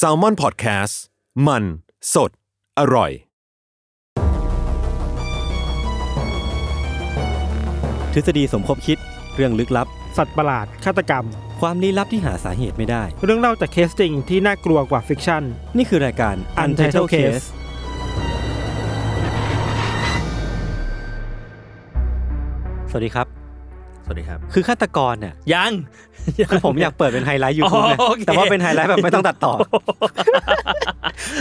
[0.00, 0.94] s a l m o n PODCAST
[1.46, 1.64] มัน
[2.14, 2.30] สด
[2.78, 3.10] อร่อย
[8.12, 8.98] ทฤษฎีสมคบคิด
[9.34, 9.86] เรื่องลึกลับ
[10.16, 11.24] สัตว์ประหลาด ฆาตกรรม
[11.60, 15.42] ความลี้ลับที่หาสาเหตุไม่ได้ เรื่องเล่าจากเคสจริงที่น่ากลัวกว่า fiction
[15.76, 17.44] นี่คือรายการ Untitled Case
[22.90, 23.41] สวัสดีครับ
[24.04, 25.72] สวัสดีครับ คือฆาตกรเนี่ยยัง
[26.50, 29.52] คือผมอยากเปิดเป็นไฮไลท์ยูทูบอ๋อเลยโอเคแต่ว่าเป็นไฮไลท์แบบไม่ต้องตัดต่อ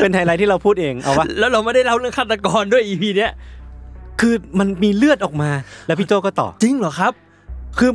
[0.02, 3.32] เป็นไฮไลท์ที่เราพูดเองเอาวะแล้วเราไม่ได้เล่าเรื่องฆาตกรด้วย EP เนี้ย
[4.22, 5.50] คือมันมีเลือดออกมา
[5.88, 7.12] แล้วพี่โจก็ต่อจริงเหรอครับ
[7.80, 7.92] คือ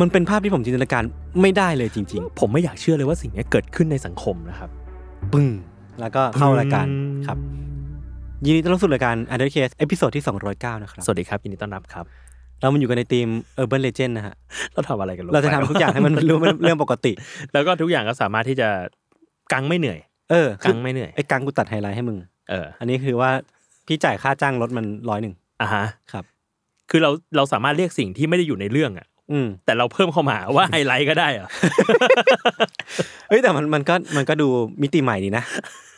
[0.00, 1.02] มันเป็นภาพที่ผมจินตนาการ
[1.40, 5.46] ไม่ได้เลยจริงผมไม่อยากเชื่อเลยว่าสิ่งเนี้ยเกิดขึ้นในสังคมนะครับๆปึ้ง
[6.00, 6.86] แล้วก็เข้ารายการ
[7.26, 7.38] ครับ
[8.44, 12.04] ยินดีต้อนรับสู่รายการ Untitled Case episode ที่ 209 นะครับ สวัสดีครับ ยินดีต้อนรับครับ
[12.60, 13.28] เรามันอยู่กันในธีม
[13.60, 14.34] Urban Legend นะฮะ
[14.72, 17.12] เราทำอะไรกันลงเราจะไปทำทุกอย่างให้มันรู้เป็นเรื่องปกติ
[17.52, 18.68] แล้วก็ทุกอย่างก็สามารถที่จะ
[19.52, 19.98] กังไม่เหนื่อย
[20.30, 22.18] เออกังไม่เหนื่อยไอ้กังกูตัดไฮไลท์ให้มึง
[22.50, 23.30] เออ อันนี้คือว่า
[23.86, 26.24] พี่จ่ายค่าจ้างรถมันร้อยหนึ่งอะฮะ ครับ
[26.90, 31.48] คือเราเราสามารถเรียกสิ่งที่ไม่ได้อยู่ในเรื่องอะอืมแต่เราเพิ่มเข้ามาว่าไฮไลท์ก็ได้เหรอ
[33.28, 34.48] เฮ้ยแต่มันมันก็มันก็ดู
[34.82, 35.44] มิติใหม่ดีนะ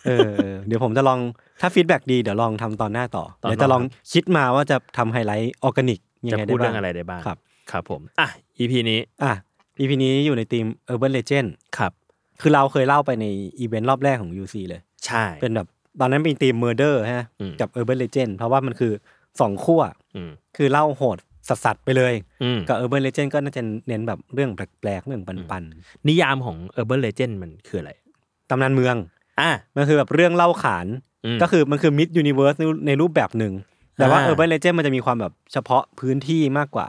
[0.06, 1.19] เออเออเดี๋ยวผมจะลอง
[1.60, 3.82] ถ้า feedback ดีเดี๋ยวลองทำตอนหน้าต่อตอนหน้าเดี๋ยวจะลอง
[4.12, 7.39] คิดมาว่าจะทำไฮไลท์ออร์แกนิกยัง จะไงพูดได้ดบ้างเรื่องอะไรได้บ้างครับ
[7.70, 8.28] ครับผมอะ
[8.59, 9.33] EP นี้อะ
[9.78, 11.92] EP นี้อยู่ในทีม Urban Legend ครับ
[12.41, 13.27] คือเราเคยเล่าไปใน
[13.61, 15.69] อีเวนต์รอบแรกของ UC เลย ใช่ เป็นแบบ
[16.00, 18.93] ตอนนั้นเป็นทีม Murder ฮะอืมกับ Urban Legend เพราะว่ามันคือ
[19.41, 19.83] สองขั้ว
[20.17, 21.19] อืมคือเล่าโหด
[21.49, 25.62] สัสๆไปเลยอืมกับ Urban Legend ก็น่าจะเน้นแบบเรื่องแปลกๆเรื่องปัน
[26.09, 28.97] นิยามของ Urban Legend มันคืออะไรๆตำนานเมือง
[29.41, 30.87] อะมันคือแบบเรื่องเล่าขาน
[31.25, 33.53] อืมก็คือมันคือ Mid Universe ในในรูปแบบหนึ่ง
[33.97, 36.86] แต่ว่าอ่า Urban Legend มันจะมีความแบบเฉพาะพื้นที่มากกว่า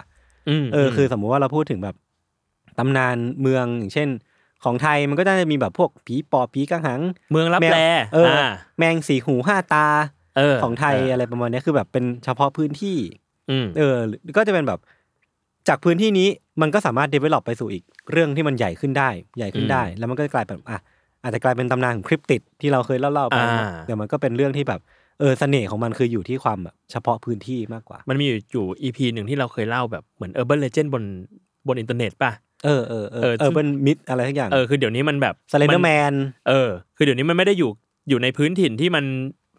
[0.64, 1.96] มเออคือสมมุติว่าเราพูดถึงแบบ
[2.80, 4.10] ตำนานเมืองอย่างเช่น
[4.64, 7.80] ของไทยมันก็จะมีแบบพวกผีปอบผีกังหัง เมืองรับแมวแล
[8.14, 8.42] เอออ
[8.78, 9.88] แมงสีหูห้าตา
[10.38, 12.98] เออของไทยอะไรประมาณเนี้ยคือแบบเป็นเฉพาะพื้นที่
[13.50, 14.80] อืมเออหรือก็จะเป็นแบบ
[15.68, 16.28] จากพื้นที่นี้
[16.62, 20.80] มันก็สามารถ develop ไปสู่อีกเรื่องที่มันใหญ่ขึ้นได้ ใหญ่ขึ้นได้ แล้วมันก็จะกลายเป็นอะ
[21.24, 24.82] อาจจะกลายเป็นตำนานของ cryptid ที่เราเคยเล่าๆไปอ่าแต่มันก็เป็นเรื่องที่แบบ
[25.20, 31.04] เออเสน่ห์ของมันคืออยู่ที่ความแบบเฉพาะพื้นที่มากกว่า มันมีอยู่อยู่ EP หนึ่งที่เราเคยเล่าแบบเหมือน Urban Legend บน
[31.68, 32.32] บนอินเทอร์เน็ตป่ะ
[32.66, 36.14] เออเออเออเออเออเป็น myth อะไรทุกอย่าง เออคือเดี๋ยวนี้มันแบบ Slender Man
[36.50, 37.72] เออ คือเดี๋ยวนี้มันไม่ได้อยู่
[38.10, 39.06] อยู่ในพื้นถิ่นที่มัน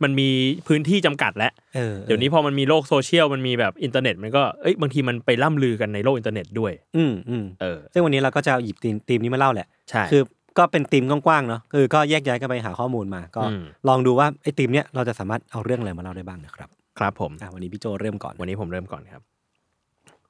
[0.03, 0.29] มันมี
[0.69, 10.23] พื้นที่จำกัดแล้วเออเดี๋ยวนี้พอมันมีโลกโซเชียลมันมีแบบอินเทอร์เน็ตมันก็เอ้ยบางทีมันไปล่ำลือกันในโลกอินเทอร์เน็ตด้วย อืมอืมเออซึ่งวันนี้เราก็จะหยิบธีมธีมนี้มาเล่าแหละ ใช่ คือ
[10.59, 19.23] ก็เป็นธีมกว้างๆเนาะคือก็แยกย้ายกันไปหาข้อมูลมา ก็อืมลองดูว่าไอ้ธีมเนี้ยเราจะสามารถเอาเรื่องอะไรมาเล่าได้บ้างนะครับ ครับผมอะวันนี้พี่โจเริ่มก่อนวันนี้ผมเริ่มก่อนครับ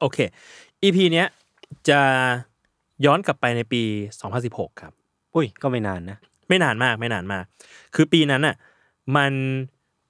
[0.00, 0.18] โอเค
[0.82, 1.26] EP เนี้ย
[1.88, 2.00] จะ
[3.04, 3.82] ย้อนกลับไปในปี
[4.30, 4.92] 2016 ครับ
[5.34, 6.16] อุ้ยก็ไม่นานนะ
[6.48, 7.44] ไม่นานมากไม่นานมาก
[7.94, 8.54] คือปีนั้นอะ
[9.16, 9.32] มัน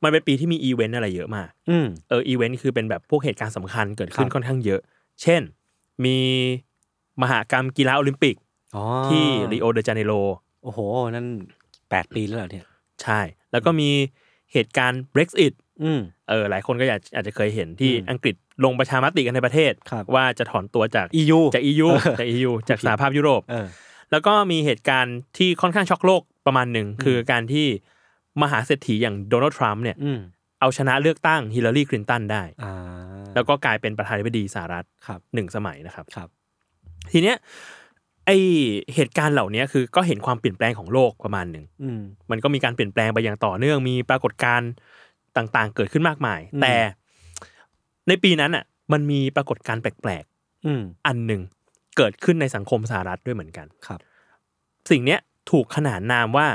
[0.03, 4.81] มันเป็นปีที่มีอีเวนต์อะไรเยอะมากอืมเอออีเวนต์คือเป็นแบบพวกเหตุการณ์สำคัญเกิดขึ้นครับค่อนข้างเยอะ
[5.23, 5.43] เช่น
[6.05, 6.19] มี
[7.23, 8.44] มหากรรมกีฬาโอลิมปิกอ๋อ
[9.11, 10.13] ที่ริโอเดจาเนโร
[10.63, 10.79] โอ้โห
[11.11, 11.27] นั่น
[11.91, 12.67] แปดปีแล้วเหรอเนี่ย
[13.03, 13.21] ใช่
[13.53, 13.91] แล้วก็มี
[14.53, 15.53] เหตุการณ์ Brexit
[15.83, 23.67] อืมเออ หลายคนก็อาจอาจจะเคยเห็นที่อืมอังกฤษลงประชามติกันในประเทศครับว่าจะถอนตัวจาก EU จาก EU เออจาก EU จากสหภาพยุโรปเออ
[24.11, 27.67] แล้วก็มีเหตุการณ์ที่ค่อนข้างช็อกโลกประมาณหนึ่งคือการที่
[28.43, 30.19] มหาเศรษฐีอย่างโดนัลด์ทรัมป์เนี่ยอืม
[30.61, 32.73] เอาชนะเลือกตั้งฮิลลารีคลินตันได้อ่า
[33.35, 36.29] แล้วก็กลายเป็นประธานาธิบดีสหรัฐครับหนึ่งสมัยนะครับครับ
[37.13, 37.37] ทีเนี้ย
[38.27, 38.31] ไอ
[38.95, 42.01] เหตุการณ์เหล่านี้คือก็เห็นความเปลี่ยนแปลงของโลกประมาณหนึ่งอืม
[42.31, 44.71] มันก็มีการเปลี่ยนแปลงไปอย่างต่อเนื่องมีปรากฏการณ์
[45.37, 46.75] ต่างๆ เกิดขึ้นมากมายอืมแต่
[48.09, 50.25] ในปีนั้นอะ มันมีปรากฏการณ์แปลก
[50.67, 51.43] อืมๆอันหนึ่ง
[51.97, 54.01] เกิดขึ้นในสังคมสหรัฐด้วยเหมือนกันครับ
[54.91, 55.21] สิ่งเนี้ย
[55.51, 56.47] ถูกขนานนามว่า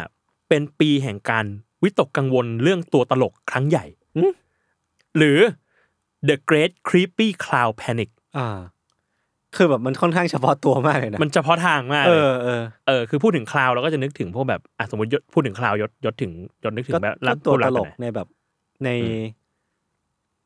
[0.50, 1.46] เป็นปีแห่งการ
[1.84, 3.86] วิตกกังวลเรื่องตัวตลกครั้งใหญ่
[4.18, 4.32] อืม
[5.18, 5.40] หรือ
[6.28, 8.60] The Great Creepy Cloud Panic อ่า
[9.56, 16.32] คือแบบมันค่อนข้างเฉพาะตัวมากเลยนะมันเฉพาะทางมากเอเลยอเออเออคือพูดถึงคลาวเราก็จะนึกถึงพวกแบบอะสมมติยศพูดถึงคลาวยศยศถึง
[16.64, 18.28] ยศนึกถึงก็แบบก็ตัวผู้ตรับลกอะนะในแบบ
[18.84, 19.22] ในอืม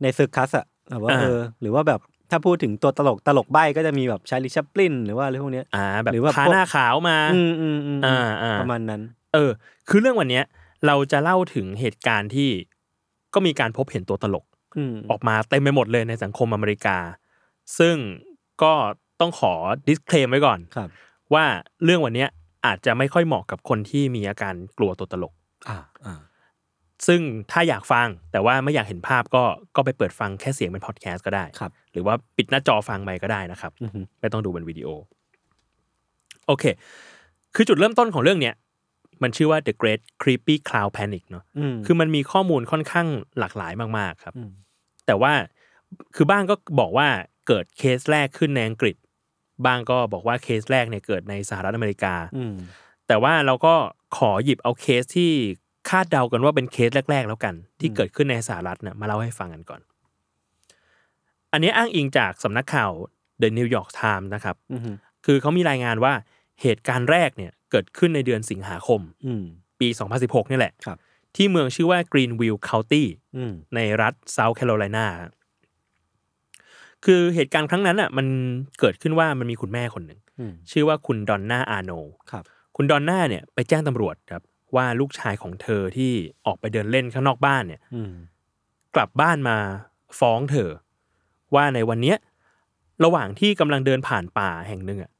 [0.01, 1.99] ในซึกคัสอะแบบว่าอ่าเออ หรือว่าแบบ
[2.31, 9.01] ถ้าพูดถึงตัวตลกตลกใบ้ก็จะมีแบบชาลิชัปลินหรือว่าอะไรพวกเนี้ยอ่าแบบหรือว่าทาพวกหน้าขาวมาอืมอืมอืมอ่าอ่าประมาณนั้น
[9.33, 9.51] เออ
[9.89, 10.43] คือเรื่องวันเนี้ย
[10.87, 12.49] เราจะเล่าถึงเหตุการณ์ที่
[13.33, 14.45] ก็มีการพบเห็นตัวตลก
[14.77, 16.97] อืมออกมาเต็มไปหมดเลยในสังคมอเมริกา
[17.77, 17.95] ซึ่ง
[18.63, 18.73] ก็
[19.19, 19.53] ต้องขอ
[19.87, 20.89] disclaim ไว้ก่อนครับ
[21.33, 21.45] ว่า
[21.83, 22.29] เรื่องวันเนี้ย
[22.65, 25.33] อาจจะไม่ค่อยเหมาะกับคนที่มีอาการกลัวตัวตลก
[25.69, 26.19] อ่าอ่า
[27.07, 27.21] ซึ่ง
[27.51, 29.43] ถ้าอยากฟังแต่ว่าไม่อยากเห็นภาพก็
[29.75, 34.87] ก็ไปเปิดฟังแค่เสียงเป็นพอดแคสต์ก็ได้ครับ หรือว่าปิดหน้าจอฟังไปก็ได้นะครับอือฮึไม่ต้องดูเป็นวิดีโอ
[36.47, 36.63] โอเค
[37.55, 38.55] คือจุดเริ่มต้นของเรื่องเนี้ย
[39.23, 43.07] มันชื่อว่า The Great Creepy Cloud Panic เนอะอืมคือมันมีข้อมูลค่อนข้าง
[43.39, 44.51] หลากหลายมาก ๆ ครับอืม
[45.07, 45.33] แต่ว่า
[46.15, 47.07] คือบ้างก็บอกว่า
[47.47, 48.95] เกิดเคสแรกขึ้นในอังกฤษ
[49.65, 52.55] บ้างก็บอกว่าเคสแรกเนี่ยเกิดในสหรัฐอเมริกาอืม
[53.07, 53.75] แต่ว่าเราก็
[54.17, 55.31] ขอหยิบเอาเคสที่
[55.89, 59.81] คาดเดากันว่าเป็นเคสแรก ๆ แล้วกัน ที่เกิดขึ้นในสหรัฐเนี่ยมาเล่าให้ฟังกันก่อน
[61.51, 62.91] อันนี้อ้างอิงจากสำนักข่าว
[63.41, 64.95] The New York Times นะครับอืม
[65.25, 66.13] คือเขามีรายงานว่า
[66.61, 69.43] เหตุการณ์แรกเนี่ยเกิดขึ้นในเดือนสิงหาคมอืม
[69.79, 69.87] ปี
[70.19, 70.97] 2016 นี่แหละครับ
[71.35, 73.03] ที่เมืองชื่อว่า Greenville County
[73.37, 75.07] อืมในรัฐเซาท์แคโรไลนา
[77.05, 78.27] คือเหตุการณ์ครั้งนั้นอะมัน
[78.79, 81.91] เกิดขึ้นว่ามันมีคุณแม่คนหนึ่งอืมชื่อว่าคุณดอนน่าอาโน
[82.31, 82.43] ครับ
[82.75, 84.43] คุณดอนน่าเนี่ยไปแจ้งตำรวจครับ
[84.75, 86.11] ว่าลูกชายของเธอที่
[86.45, 88.13] ออกไปเดินเล่นข้างนอกบ้านเนี่ยอืม
[88.95, 89.57] กลับบ้านมา
[90.19, 90.69] ฟ้องเธอ
[91.55, 92.17] ว่าในวันเนี้ย
[93.03, 95.11] ระหว่างที่กำลังเดินผ่านป่าแห่งหนึ่งอะ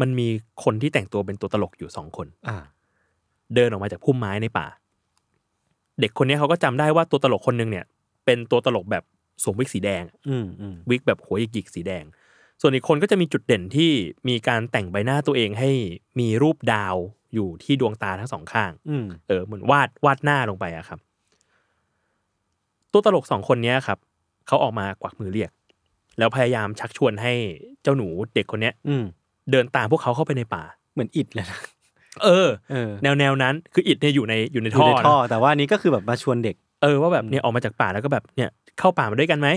[0.00, 0.28] มันมี
[0.64, 2.56] คนที่แต่งตัวเป็นตัวตลกอยู่สองคนอ่า
[3.54, 4.66] เดินออกมาจากพุ่มไม้ในป่า
[6.00, 7.84] เด็กคนนี้เขาก็จำได้ว่าตัวตลกคนหนึ่งเนี่ย
[8.24, 9.04] เป็นตัวตลกแบบ
[9.42, 12.04] สวมวิกสีแดงอืมอืมวิกแบบหัวหยิกๆสีแดง
[12.60, 13.90] ส่วนอีกคนก็จะมีจุดเด่นที่
[14.28, 15.70] มีการแต่งใบหน้าตัวเองให้
[16.20, 16.96] มีรูปดาว
[17.34, 20.98] อยู่ที่ดวงตาทั้งสองข้างอืมเออเหมือนวาดวาดหน้าลงไปอะครับ
[22.92, 23.98] ตัวตลกสองคนเนี้ยครับ
[24.46, 25.50] เขาออกมากวักมือเรียก
[26.18, 27.32] แล้วพยายามชักชวนให้
[27.82, 29.04] เจ้าหนูเด็กคนเนี้ย อืม
[29.50, 30.62] เดินตามพวกเขาเข้าไปในป่า
[30.92, 31.60] เหมือนอิดเลยนะ
[32.24, 39.48] เออเออแนวแนวนั้นคืออิดเนี่ยอยู่ในอยู่ในอท่ยู่อในนะท่อ แต่ว่าอันนี้ก็คือแบบมาชวนเด็ก เออว่าแบบเนี่ยออกมาจากป่าแล้วก็แบบเนี่ยเข้าป่ามาด้วยกันไหม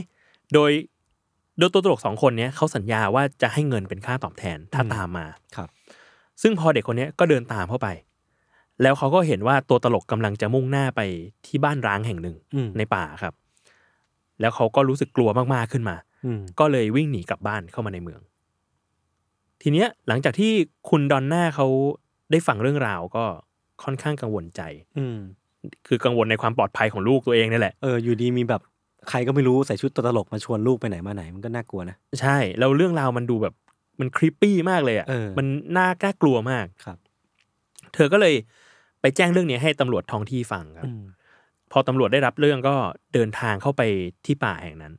[0.54, 0.72] โดย
[1.58, 5.26] โดยตัวตลกสองคนเนี้ยเขาสัญญาว่าจะให้เงินเป็นค่าตอบแทนถ้าอืมตามมา
[5.56, 5.70] ครับ
[6.42, 7.88] ซึ่งพอเด็กคนเนี้ยก็เดินตามเข้าไป
[8.82, 11.02] แล้วเขาก็เห็นว่าตัวตลกกำลังจะมุ่งหน้าไป
[11.46, 13.34] ที่บ้านร้างแห่งหนึ่งอืมในป่าครับ
[14.42, 18.22] แล้วเขาก็รู้สึกกลัวมากๆขึ้นมาอืมก็เลยวิ่งหนีกลับบ้านเข้ามาในเมือง
[19.62, 20.52] ทีเนี้ยหลังจากที่
[20.90, 21.68] คุณดอนน่าเขา
[22.32, 23.26] ได้ฟังเรื่องราวก็
[23.84, 24.62] ค่อนข้างกังวลใจ
[24.98, 25.18] อืม
[25.88, 28.62] คือกังวลในความปลอดภัยของลูกตัวเองนี่แหละเอออยู่ดีมีแบบ
[29.10, 33.54] ใครก็ไม่รู้ใส่ชุดตัวตลกมาชวนลูกไปไหนมาไหนมันก็น่ากลัวนะใช่แล้วเรื่องราวมันดูแบบ
[34.00, 35.46] มันครีปปี้มากเลยอะเออมัน
[35.78, 36.98] น่าน่ากลัวมากครับ
[37.94, 38.34] เธอก็เลย
[39.02, 41.04] ไปแจ้งเรื่องนี้ให้ตำรวจท้องที่ฟังครับอืม
[41.72, 42.76] พอตำรวจได้รับเรื่องก็
[43.14, 43.82] เดินทางเข้าไป
[44.26, 44.94] ที่ป่าแห่งนั้น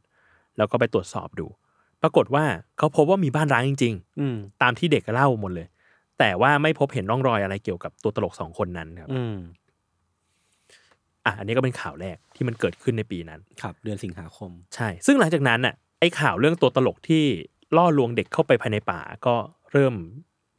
[0.56, 1.46] แล้วก็ไปตรวจสอบดู
[2.02, 2.44] ปรากฏว่า
[2.78, 5.66] เขาพบว่ามีบ้านร้างจริงอืมๆตามที่เด็กเล่าหมดเลย
[6.19, 9.08] แต่ว่าไม่พบเห็นร่องรอยอะไรเกี่ยวกับตัวตลกสองคนนั้นครับ
[11.26, 17.25] อืมอะอันนี้ก็เป็นข่าวแรกที่มันเกิดขึ้นในปีนั้น ครับ เดือนสิงหาคม ใช่ ซึ่งหลังจากนั้นน่ะไอ้ข่าวเรื่องตัวตลกที่
[17.76, 19.35] ล่อลวงเด็กเข้าไปภายในป่าก็
[19.73, 19.94] เริ่ม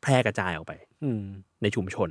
[0.01, 0.73] แพร่กระจายออกไป
[1.03, 1.23] อืม
[1.61, 2.09] ในชุมชน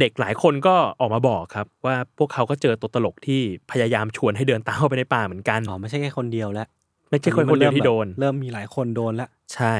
[0.00, 3.40] เด็กหลายคนก็ออกมาบอกครับ ว่าพวกเขาก็เจอตัวตลกที่
[3.70, 6.68] พยายามชวนให้เดินตามเข้าไปในป่าเหมือนกัน อ๋อไม่ใช่แค่คนเดียวแล้ว
[7.10, 9.74] ไม่ใช่คนคนเดียวที่โดน เริ่มมีหลายคนโดนแล้ว ใช่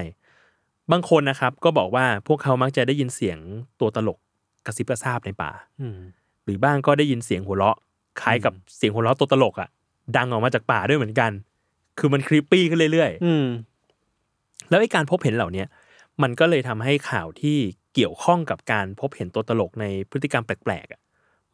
[0.93, 3.39] บางคนนะครับ ก็บอกว่าพวกเขามักจะได้ยินเสียง
[3.81, 4.19] ตัวตลก
[4.67, 5.51] กระซิบกระซาบในป่า
[5.81, 5.99] อืม
[6.45, 7.77] หรือบ้างก็ได้ยินเสียงหัวเราะ
[8.21, 9.69] คล้ายกับเสียงหัวเราะตัวตลกอะ
[10.17, 11.31] ดังออกมาจากป่าด้วยเหมือนกัน
[11.99, 13.47] คือมันครีปปี้ขึ้นเรื่อยๆอืม
[14.71, 15.67] แล้วไอ้การพบเห็นเหล่าเนี้ย
[16.23, 17.59] มันก็เลยทำให้ข่าวที่
[17.95, 21.01] เกี่ยวข้องกับการพบเห็นตัวตลกในพฤติกรรมแปลกๆอะ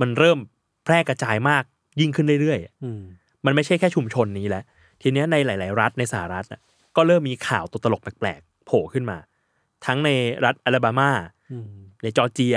[0.00, 0.38] มันเริ่ม
[0.84, 1.64] แพร่กระจายมาก
[2.00, 3.02] ยิ่งขึ้นเรื่อยๆอะอืม
[3.44, 4.64] มันไม่ใช่แค่ชุมชนนี้แล้ว
[5.02, 6.60] ทีเนี้ยในหลาย ๆ รัฐในสหรัฐอะ
[6.96, 9.18] ก็เริ่มมีข่าวตัวตลกแปลกๆโผล่ขึ้นมา
[9.86, 10.10] ทั้งใน
[10.44, 11.10] รัฐอลาบามา
[11.52, 11.66] อืม
[12.02, 12.56] ในจอร์เจีย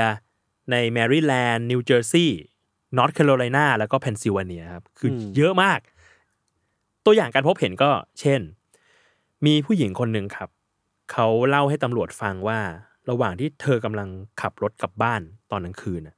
[0.72, 2.42] ในแมริแลนด์นิวเจอร์ซีย์
[2.98, 5.80] นอร์ทแคโรไลนาแล้วก็เพนซิลเวเนียครับคืออเยอะมาก
[7.06, 7.90] ตัวอย่างการพบเห็นก็
[8.20, 8.42] เช่น
[9.46, 10.50] มีผู้หญิงคนหนึ่งครับ
[11.12, 12.60] เขาเล่าให้ตำรวจฟังว่า
[13.10, 14.10] ระหว่างที่เธอกำลัง
[14.42, 16.16] ขับรถกลับบ้านตอนกลางคืนน่ะ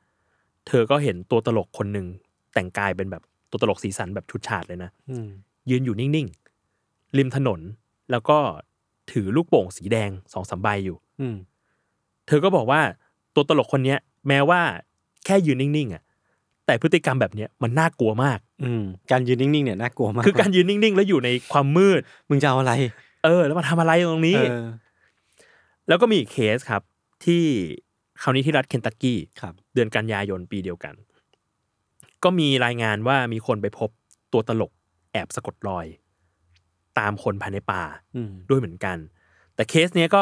[0.67, 2.07] เธอก็เห็นตัวตลกคนหนึ่ง
[2.53, 5.27] แต่งกายเป็นแบบตัวตลกสีสันแบบชุดฉาดเลยนะอืม
[5.69, 7.59] ยืนอยู่นิ่งๆริมถนน
[8.11, 8.37] แล้วก็
[9.11, 11.35] ถือลูกโป่งสีแดงสองสามใบอยู่อืม
[12.27, 12.81] เธอก็บอกว่า
[13.35, 14.61] ตัวตลกคนเนี้ย แม้ว่า
[15.25, 16.03] แค่ยืนนิ่งๆอะ
[16.65, 22.73] แต่พฤติกรรมแบบเนี้ยมันน่ากลัวมาก อืมการยืนนิ่งๆเนี่ยน่ากลัวมาก คือการยืนนิ่งๆ แล้วอยู่ในความมืด มึงจะเอาอะไร
[23.25, 24.65] เออ แล้วมาทำอะไรตรงนี้เออ
[25.87, 26.81] แล้วก็มีอีกเคสครับ
[27.25, 27.43] ที่
[28.21, 30.93] คราวนี้ที่รัฐเคนตักกี้ครับ เดือนกันยายนปีเดียวกัน
[32.23, 33.89] ก็มีรายงานว่ามีคนไปพบ
[34.33, 34.71] ตัวตลก
[35.13, 35.85] แอบสะกดรอย
[36.99, 37.83] ตามคนภายในป่า
[38.15, 38.97] อืมด้วยเหมือนกัน
[39.55, 40.21] แต่เคสเนี้ยก็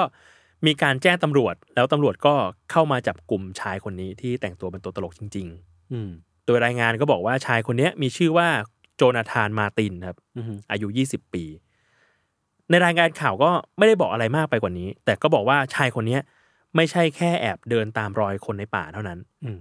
[0.65, 2.34] มีการแจ้งตำรวจ แล้วตำรวจก็
[2.72, 5.48] เข้ามาจับกลุ่มชายคนนี้ที่แต่งตัวเป็นตัวตลกจริง
[5.91, 8.48] อืมๆโดยรายงานก็บอกว่าชายคนเนี้ยมีชื่อว่า
[8.96, 11.43] โจนาธานมาร์ตินครับอืมอายุ 20 ปี
[12.70, 16.22] ในรายงานข่าวก็ไม่ได้บอกอะไรมากไปกว่านี้ แต่ก็บอกว่าชายคนเนี้ย
[16.75, 19.58] ไม่ใช่แค่แอบเดินตามรอยคนในป่าเท่านั้นอืม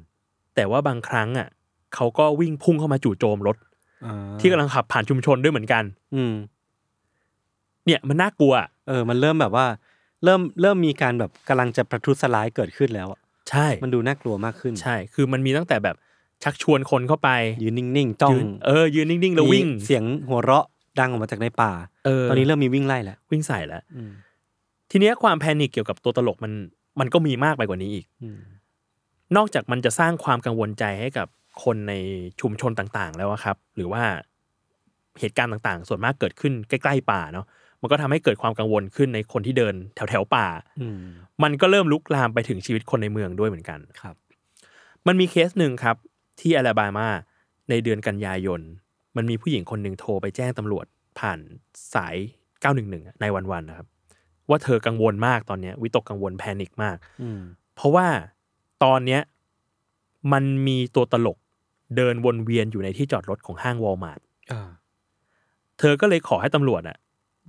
[0.55, 1.49] แต่ว่าบางครั้งอะ
[1.95, 3.57] เขาก็วิ่งพุ่งเข้ามาจู่โจมรถ
[4.05, 6.35] อ่าที่กำลังขับผ่านชุมชนด้วยเหมือนกัน อืม
[7.87, 8.55] เนี่ยมันน่ากลัว
[8.89, 9.67] เออ มันเริ่มแบบว่า
[10.25, 15.97] เริ่มเริ่มมีการแบบกำลังจะประทุษร้ายเกิดขึ้นแล้วอะใช่ มันดูน่ากลัวมากขึ้น ใช่ คือมันมีตั้งแต่แบบ
[16.45, 17.31] ชักชวนคนเข้าไป
[17.63, 20.67] ยืนนิ่งๆจ้องยืนเออยืนนิ่งๆแล้ววิ่งมีเสียงหัวเราะ
[21.01, 21.73] ดังออกมาจากในป่า
[22.07, 24.13] เออตอนนี้เริ่มมีวิ่งไล่แล้ววิ่งใส่แล้วอืม
[24.91, 26.53] ทีเนี้ยความแพนิคเกี่ยวกับตัวตลกมัน
[27.01, 28.39] มันก็มีมากไปกว่านี้อีกอืม
[29.37, 31.29] นอกจากมันจะสร้างความกังวลใจให้กับ
[31.65, 31.95] คนใน
[32.41, 34.03] ชุมชนต่างๆ แล้วอะครับ หรือว่า
[35.21, 37.47] เหตุการณ์ต่างๆ ส่วนมากเกิดขึ้นใกล้ๆป่าเนาะ
[37.83, 40.47] มันก็ทำให้เกิดความกังวลขึ้นในคนที่เดินแถวๆป่า
[40.81, 40.97] อืม
[41.43, 44.15] มันก็เริ่มลุกลามไปถึงชีวิตคนในเมืองด้วยเหมือนกันครับ
[45.07, 45.97] มันมีเคสหนึ่งครับ
[46.41, 47.09] ที่อลาบามา
[47.71, 48.61] ในเดือนกันยายน
[49.17, 50.87] มันมีผู้หญิงคนหนึ่งโทรไปแจ้งตำรวจ
[51.19, 51.39] ผ่าน
[51.95, 52.17] สาย
[52.69, 53.87] 911 ในวันๆนะครับ
[54.49, 57.41] ว่าเธอกังวลมากตอนเนี้ยวิตกกังวล panic มากอืม
[57.75, 58.07] เพราะว่า
[58.85, 59.21] ตอนเนี้ย
[60.33, 61.39] มันมีตัวตลก
[61.97, 64.21] เดินวนเวียนอยู่ในที่จอดรถของห้างวอลมาร์ท
[64.53, 64.69] อ่า
[65.79, 66.97] เธอก็เลยขอให้ตำรวจอะ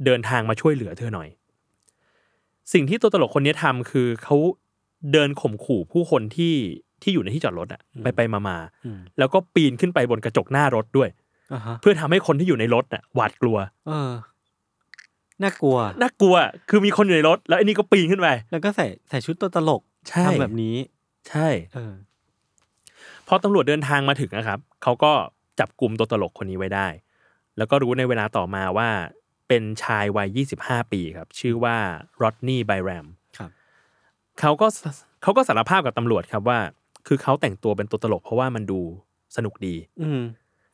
[0.06, 1.30] เดินทางมาช่วยเหลือเธอหน่อย
[2.74, 4.36] สิ่งที่ตัวตลกคนนี้ทำคือเขา
[5.14, 6.54] เดินข่มขู่ผู้คนที่
[7.02, 11.10] ที่อยู่ในที่จอดรถอะไปไปมามาอืมแล้วก็ปีนขึ้นไปบนกระจกหน้ารถด้วย
[11.54, 13.58] อ่าฮะเพื่อทำให้คนที่อยู่ในรถอะหวาดกลัว
[13.88, 14.12] เออ
[15.44, 16.36] น่ากลัวน่ากลัว
[16.70, 20.76] คือมีคนอยู่ในรถ แล้วไอ้นี่ก็ปีนขึ้นไปแล้วก็ใส่ใส่ชุดตัวตลกใช่ทำแบบนี้
[21.30, 21.94] ใช่เออ
[23.28, 25.12] พอตำรวจเดินทางมาถึงนะครับเขาก็
[25.60, 26.88] จับกลุ่มตัวตลกคนนี้ไว้ได้
[27.58, 28.90] แล้วก็รู้ในเวลาต่อมาว่า
[29.54, 31.76] เป็นชายวัย 25 ปีครับ ชื่อว่า
[32.22, 33.06] รอดนี่ไบแรม
[33.38, 33.50] ครับ
[34.40, 34.80] เขาก็ส
[35.24, 36.60] เขาก็สารภาพกับตำรวจครับว่า
[37.08, 38.80] คือเขาแต่งตัวเป็นตัวตลกเพราะว่ามันดู
[39.36, 40.22] สนุกดี อืม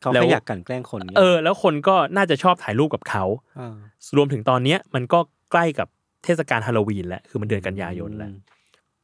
[0.00, 3.24] เขาแล้วแค่อยากกลันแกล้งคนนี่ยเออ แล้วคนก็น่าจะชอบถ่ายรูปกับเขา
[3.58, 3.76] อ่า
[4.16, 5.18] รวมถึงตอนเนี้ยมันก็
[5.52, 5.88] ใกล้กับ
[6.24, 8.30] เทศกาลฮาโลวีนแล้วคือมันเดือนกันยายนแล้ว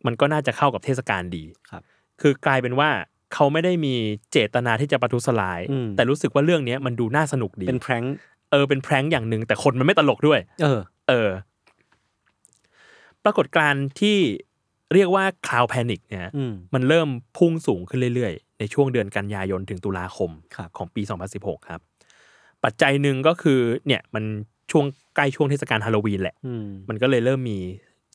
[0.07, 1.83] มันก็น่าจะเข้ากับเทศกาลดีครับ
[2.21, 2.91] คือกลายเป็นว่า
[3.35, 3.95] เขาไม่ได้มี
[4.33, 8.05] เจตนาที่จะประทุษร้ายอืมแต่รู้สึกว่าเรื่องเนี้ยมันดูน่าสนุกดี เป็น prank
[8.51, 11.31] เออเป็น prank อย่างหนึ่งแต่คนมันไม่ตลกด้วย เออ เออ
[13.25, 14.17] ปรากฏการณ์ที่
[14.95, 21.03] เรียกว่า clown panic เนี่ยอืม มันเริ่มพุ่งสูงขึ้นเรื่อยๆ ในช่วงเดือนกันยายนถึงตุลาคมครับ ของปี
[21.35, 21.81] 2016 ครับ
[22.65, 24.25] ปัจจัยหนึ่งก็คือเนี่ยมัน
[24.71, 24.87] ช่วง
[25.17, 27.59] ใกล้ช่วงเทศกาลฮาโลวีนแหละ อืม มันก็เลยเริ่มมี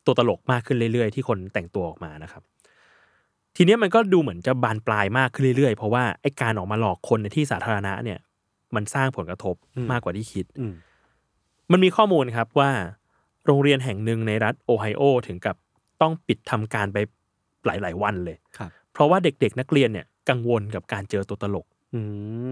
[0.06, 2.44] ตัวตลกมากขึ้นเรื่อยๆ ที่คนแต่งตัวออกมานะครับ
[3.56, 8.20] ทีเนี้ยมันก็ดูเหมือนจะบานปลายมากขึ้นเรื่อยๆ เพราะว่าไอ้การออกมาหลอกคนในที่สาธารณะเนี่ย
[8.76, 9.56] มันสร้างผลกระทบ
[9.92, 10.74] มากกว่าที่คิดอืม
[11.72, 12.72] มันมีข้อมูลครับว่า
[13.46, 15.56] โรงเรียนแห่งหนึ่งในรัฐโอไฮโอถึงกับ
[16.02, 16.98] ต้องปิดทำการไป
[17.66, 22.02] หลาย ๆ วันเลยครับเพราะว่าเด็ก ๆ นักเรียนเนี่ย กังวลกับการเจอตัวตลก อื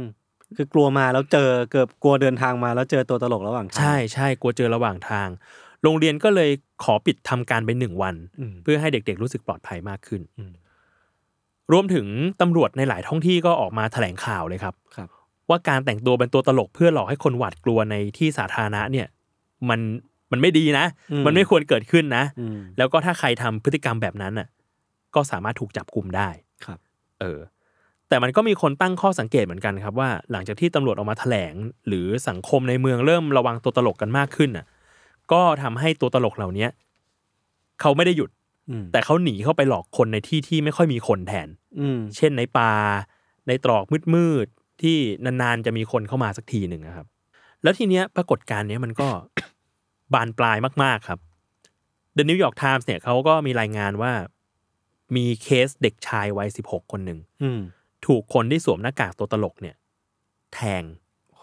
[0.02, 0.04] ม
[0.56, 5.28] คือกลัวมาแล้วเจอเกือบกลัวเดินทางมาแล้วเจอตัวตลกระหว่างทางใช่ใช่กลัวเจอระหว่างทาง
[5.84, 6.50] โรงเรียนก็เลย
[6.84, 10.54] ขอปิดทำการไปหนึ่งวันอืมเพื่อให้เด็ก ๆ รู้สึกปลอดภัยมากขึ้นอืม
[11.72, 12.06] รวมถึง
[12.42, 15.10] ตำรวจในหลายท้องที่ก็ออกมาแถลงข่าวเลยครับครับ
[15.50, 19.08] ว่าการแต่งตัวเป็นตัวตลกเพื่อหลอกให้คนหวาดกลัวในที่สาธารณะเนี่ย
[19.70, 19.80] มัน
[20.32, 24.48] มันไม่ดีนะอืมมันไม่ควรเกิดขึ้นนะอืมแล้วก็ถ้าใครทำพฤติกรรมแบบนั้นน่ะ
[25.16, 26.30] ก็สามารถถูกจับกลุ่มได้
[26.66, 26.80] ครับ
[27.22, 27.40] เออ
[28.10, 31.54] แต่มันก็มีคนตั้งข้อสังเกตเหมือนกันครับว่า หลังจากที่ตำรวจออกมาแถลง
[31.88, 34.66] หรือสังคมในเมืองเริ่มระวังตัวตลกกันมากขึ้นน่ะ
[35.32, 36.70] ก็ทำให้ตัวตลกเหล่าเนี้ย
[37.82, 38.30] เขาไม่ได้หยุด
[38.70, 41.48] อืมแต่เขาหนีเข้าไปหลอกคนในที่ที่ไม่ค่อยมีคนแทน
[41.80, 42.72] อืมเช่นในป่า
[43.48, 43.84] ในตรอก
[44.16, 47.08] มืดๆ ที่นานๆจะมีคนเข้ามาสักทีหนึ่งนะครับ
[47.64, 49.10] แล้วทีเนี้ยปรากฏการณ์เนี้ยมันก็
[50.14, 51.20] บานปลายมากๆครับ
[52.18, 54.12] The New York Times เนี่ยเขาก็มีรายงานว่า
[55.16, 57.60] มีเคสเด็กชายวัยสิบหกคนหนึ่งอืม
[58.06, 59.76] ถูกคนที่สวมหน้ากากตัวตลกเนี่ย
[60.54, 60.84] แทง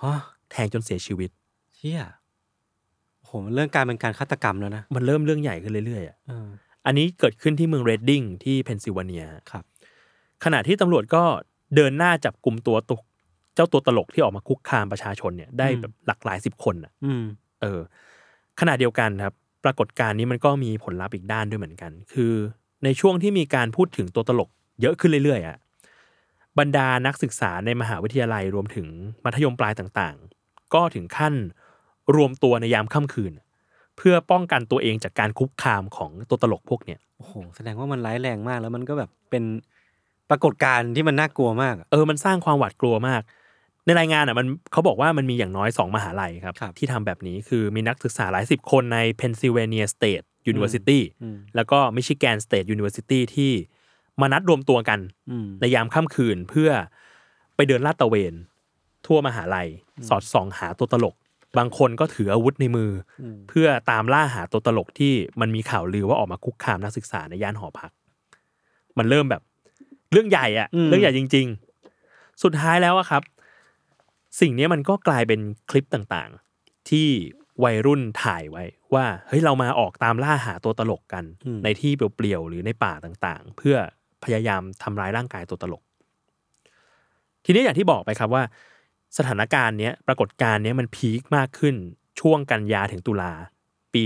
[0.01, 1.31] ฮะแทงจนเสียชีวิต
[1.75, 2.01] เชี่ย
[3.19, 6.49] โอ้โหมันเรื่องการเป็นการฆาตกรรมแล้วนะ มันเริ่มเรื่องใหญ่ขึ้นเรื่อยๆอะเออ
[6.87, 9.65] อันนี้เกิดขึ้นที่เมืองเรดดิ้งที่เพนซิลเวเนียครับ
[10.45, 11.23] ขณะที่ตำรวจก็
[11.77, 13.03] เดินหน้าจับกลุ่มตัวตุก
[13.57, 17.25] เจ้าตัวตลกที่ออกมาคุกคามประชาชนเนี่ยได้อืมแบบหลักหลายสิบคนอะอืม
[17.63, 17.81] เออ
[18.61, 19.35] ขณะเดียวกันครับ
[19.65, 22.33] ปรากฏการณ์นี้มันก็มีผลลัพธ์อีกด้านด้วยเหมือนกัน คือ
[22.85, 25.57] ในช่วงที่มีการพูดถึงตัวตลกเยอะขึ้นเรื่อยๆอะ
[26.59, 28.87] บรรดานักศึกษาในมหาวิทยาลัยรวมถึง
[29.25, 31.35] มัธยมปลายต่างๆ ก็ถึงขั้น
[32.17, 33.33] รวมตัวในยามค่ำคืน
[33.97, 39.45] เพื่อป้องกันตัวเองจากการคุกคามของตัวตลกพวกเนี้ยโอ้โหแสดงว่ามันร้ายแรงมากแล้วมันก็แบบเป็น
[40.31, 43.23] ปรากฏการณ์ที่มันน่ากลัวมากอะเออมันสร้างความหวาดกลัวมาก
[43.87, 53.53] ในรายงานอะมันเขาบอกว่ามันมีอย่างน้อยสองมหาลัยครับครับที่ทำแบบนี้คือมีนักศึกษาหลายสิบคนใน Pennsylvania State University อืมแล้วก็ Michigan State University ที่
[54.21, 55.01] มานัดรวมตัวกัน
[55.31, 56.71] อืมในยามค่ำคืนเพื่อ
[57.57, 58.35] ไปเดินลาดตระเวน
[59.07, 59.69] ทั่วมหาลัย
[60.09, 61.15] สอดส่องหาตัวตลก
[61.59, 62.91] บางคนก็ถืออาวุธในมือ
[63.23, 67.91] อเพื่อตามล่าหาตัวตลกที่มันมีข่าวลือว่าออกมาคุกคามนักศึกษาในย่านหอพัก
[68.99, 69.43] มันเริ่มแบบ
[70.13, 71.47] เรื่องใหญ่อะอืมเรื่องใหญ่จริง
[71.95, 73.23] ๆ สุดท้ายแล้วอะครับ
[74.41, 75.41] สิ่งนี้มันก็กลายเป็น
[75.71, 77.09] คลิปต่างๆ ที่
[77.65, 78.65] วัยรุ่นถ่ายไว้
[78.95, 81.25] ว่าเฮ้ยเรามาออกตามล่าหาตัวตลกกัน
[81.65, 83.77] ในที่เปลี่ยวๆหรือในป่าต่างๆ เพื่อ
[84.25, 85.83] พยายามทำร้ายร่างกายตัวตลก
[87.45, 88.43] ทีนี้อย่างที่บอกไปครับว่า
[89.19, 91.75] สถานการณ์เนี้ยปรากฏการณ์เนี้ยมันพีคมากขึ้น
[92.21, 93.33] ช่วงกันยาถึงตุลา
[93.95, 94.05] ปี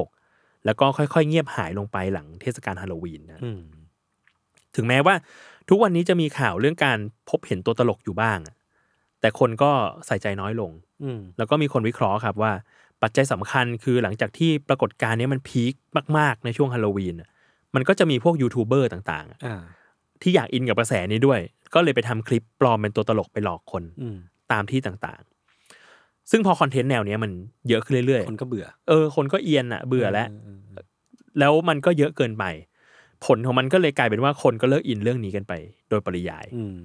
[0.00, 3.60] 2016 แล้วก็ค่อยๆ เงียบหายลงไปหลังเทศกาลฮาโลวีนนะอืม
[4.76, 5.14] ถึงแม้ว่า
[5.68, 6.98] ทุกวันนี้จะมีข่าวเรื่องการ
[7.28, 8.54] พบเห็นตัวตลกอยู่บ้างอะ
[9.20, 9.70] แต่คนก็
[10.06, 10.70] ใส่ใจน้อยลง
[11.04, 12.52] อืมแล้วก็มีคนวิเคราะห์ครับว่า
[13.02, 15.74] ปัจจัยสำคัญคือหลังจากที่ปรากฏการณ์เนี้ยมันพีค
[16.18, 17.28] มาก ๆ ในช่วงฮาโลวีนอะ
[17.74, 19.62] มันก็จะมีพวกยูทูบเบอร์ต่างๆอะอ่า
[20.22, 21.40] ที่อยากอินกับกระแสนี้ด้วย
[21.74, 24.18] ก็เลยไปทำคลิปปลอมเป็นตัวตลกไปหลอกคนอืม
[24.52, 27.30] ตามที่ต่างๆ ซึ่งพอคอนเทนต์แนวเนี้ยมัน
[27.68, 30.84] เยอะขึ้นเรื่อยคนก็เบื่อๆเออ คนก็เอียนอะ เบื่อแล้วเออเออ
[31.38, 32.44] แล้วมันก็เยอะเกินไป
[33.24, 35.52] ผลของมันก็เลยกลายเป็นว่าคนก็เลิกอินเรื่องนี้กันไป
[35.88, 36.78] โดยปริยายอืม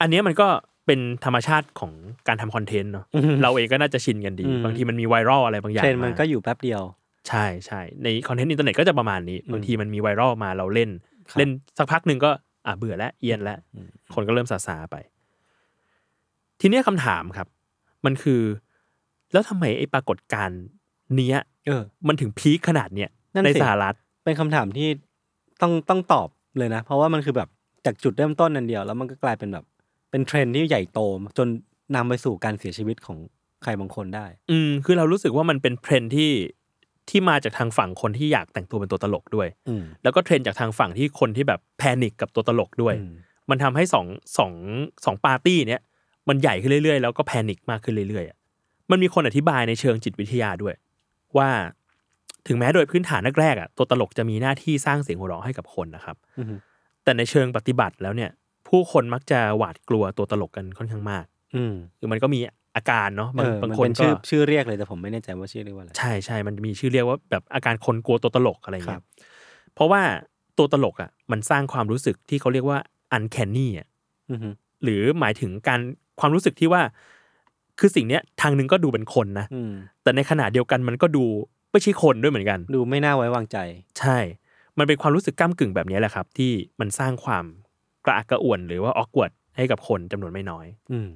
[0.00, 0.48] อันเนี้ยมันก็
[0.86, 1.92] เป็นธรรมชาติของ
[2.28, 6.82] การทำคอนเทนต์เนาะอืมเราเองก็น่าจะชินกันดี อืม บางทีมันมีไวรัลอะไรบางอย่างเทรนด์มันมาก็อยู่แป๊บเดียว
[7.28, 10.90] ใช่ใช่ในคอนเทนต์อินเทอร์เน็ตก็จะประมาณนี้อืมบางทีมันมีไวรัลมาเราเล่น
[11.30, 12.30] ครับเล่นสักพักหนึ่งก็
[12.66, 14.96] อะเบื่อแล้วเอียนแล้ว อืม คนก็เริ่มซาซาไป
[16.60, 17.46] ทีเนี้ยคำถามครับ
[18.04, 18.40] มันคือ
[19.32, 20.60] แล้วทำไมไอ้ปรากฏการณ์
[21.16, 23.94] เนี้ย เออ มันถึง peak ขนาดเนี้ยนั่นในสิสหรัฐ
[24.24, 24.88] เป็นคำถามที่
[25.62, 27.48] ต้องต้องตอบเลยนะ เพราะว่ามันคือแบบ
[27.86, 29.64] จากจุดเริ่มต้นอันเดียว แล้วมันก็กลายเป็นแบบ
[30.10, 31.00] เป็นเทรนด์ที่ใหญ่โต
[31.38, 31.48] จน
[31.94, 33.18] นำไปสู่การเสียชีวิตของ
[33.62, 36.32] ใครบางคนได้ อืมคือเรารู้สึกว่ามันเป็นเทรนด์ที่
[37.10, 43.12] ที่มาจากทางฝั่งคนที่อยากแต่งตัวเป็นตัวตลกด้วยอืมแล้วก็เทรนด์จากทางฝั่งที่คนที่แบบ panic กับตัวตลกด้วยอืม
[43.50, 44.06] มันทำให้สอง
[44.38, 44.52] สอง
[45.04, 45.80] สองปาร์ตี้เนี้ย
[46.28, 48.36] มันใหญ่ขึ้นเรื่อยๆ แล้วก็แพนิคมากขึ้นเรื่อยๆอะ
[48.90, 50.74] มันมีคนอธิบายในเชิงจิตวิทยาด้วย
[51.38, 51.48] ว่า
[52.46, 56.46] ถึงแม้โดยพื้นฐานแรกๆอะตัวตลกจะมีหน้าที่สร้างเสียงหัวเราะให้กับคนนะครับอืม
[57.04, 58.30] แต่ในเชิงปฏิบัติแล้วเนี่ย
[58.70, 61.24] ผู้คนมักจะหวาดกลัวตัวตลกกันค่อนข้างมาก
[61.56, 62.40] อืมคือมันก็มี
[62.76, 69.04] อาการเนาะบางเออบางมันคนเป็นก็ชื่อชื่อเรียกเลยแต่ผมไม่แน่ใจว่าชื่อเรียกว่าอะไรใช่ใช่มันมีชื่อเรียกว่าแบบอาการคนกลัวตัวตลกอะไรครัเงี้บย
[69.74, 70.02] เพราะว่า
[70.58, 72.78] ตัวตลกอะ มันสร้างความรู้สึกที่เขาเรียกว่า
[73.16, 73.86] uncanny อะ
[74.30, 74.38] อืม
[74.82, 75.80] หรือหมายถึงการ
[76.20, 76.82] ความรู้สึกที่ว่า
[77.78, 81.24] คือสิ่งเนี้ยทางหนึ่งก็ดูเป็นคนนะอืมแต่ในขณะเดียวกันมันก็ดู
[81.72, 83.56] ไม่ใช่คนด้วยเหมือนกัน ดูไม่น่าไว้วางใจ
[83.98, 84.18] ใช่
[84.78, 87.44] มันเป็นความรู้สึกก้ากึ่งแบบนี้แหละครับ ที่มันสร้างความ
[88.04, 91.08] กระอักกระอ่วนหรือว่าออกวดให้กับคนจำนวนไม่น้อย อืม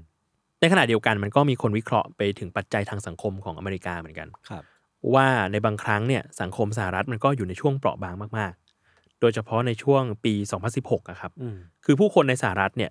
[0.61, 4.63] ในขณะเดียวกันมันก็มีคนวิเคราะห์ไปถึงปัจจัยทางสังคมของอเมริกาเหมือนกันครับ
[5.15, 10.35] ว่าในบางครั้งเนี่ยสังคมสหรัฐมันก็อยู่ในช่วงเปราะบางมากๆ โดยเฉพาะในช่วงปี
[10.73, 12.91] 2016อะครับอืมคือผู้คนในสหรัฐเนี่ย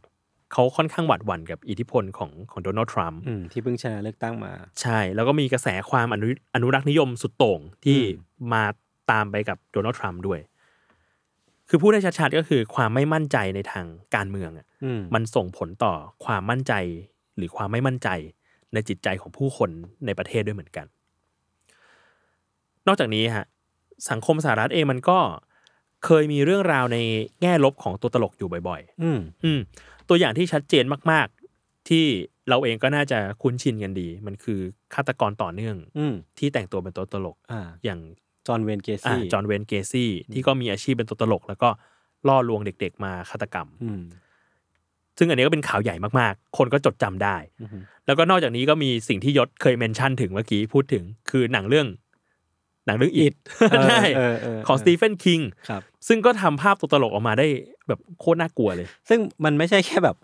[0.54, 8.06] เขาค่อนข้างหวาดหวั่นกับอิทธิพลของของโดนัลด์ทรัมป์อืมที่เพิ่งชนะเลือกตั้งมา ใช่ แล้วก็มีกระแสความอนุอนุรักษ์นิยมสุดโต่งที่อื
[8.48, 8.64] มมา
[9.12, 10.40] ตามไปกับโดนัลด์ทรัมป์ด้วย
[11.76, 15.94] คือพูดได้ชัดๆก็คือความไม่มั่นใจในทางการเมืองอะอืมมันส่งผลต่อ
[16.26, 16.74] ความมั่นใจ
[17.38, 18.10] หรือความไม่มั่นใจ
[18.74, 19.70] ในจิตใจของผู้คน
[20.06, 20.86] ในประเทศด้วยเหมือนกัน
[22.88, 23.46] นอกจากนี้ฮะ
[24.10, 25.20] สังคมสหรัฐเองมันก็
[26.06, 26.98] เคยมีเรื่องราวใน
[27.42, 29.60] แง่ลบของตัวตลกอยู่บ่อยอืมๆอืม
[30.10, 32.06] ตัวอย่างที่ชัดเจนมากๆ ที่
[32.50, 34.60] เราเองก็น่าจะคุ้นชินกันดี มันคือ
[34.94, 38.00] ฆาตกรต่อเนื่องอืมที่แต่งตัวเป็นตัวตลกอ่าอย่าง
[38.48, 41.70] จอห์นเวนเกอ่าซี่จอห์นเวนเกซี่ที่ก็มีอาชีพเป็นตัวตลก แล้วก็
[42.28, 44.02] ล่อลวงเด็ก ๆ มาฆาตกรรมอืม
[45.18, 47.70] ซึ่งอันนี้ก็เป็นข่าวใหญ่มากๆ คนก็จดจำได้อืม
[48.06, 51.88] แล้วก็นอกจากนี้ก็มีสิ่งที่ยศเคยเมนชั่นถึงเมื่อกี้พูดถึง คือหนังเรื่อง
[52.86, 53.34] หนังเรื่องอิด
[53.72, 57.48] เออใช่เออเออของสตีเฟนคิงครับซึ่งก็ทำภาพตัวตลกออกมาได้
[57.88, 60.16] แบบโคตรน่ากลัวเลย ซึ่งมันไม่ใช่แค่แบบ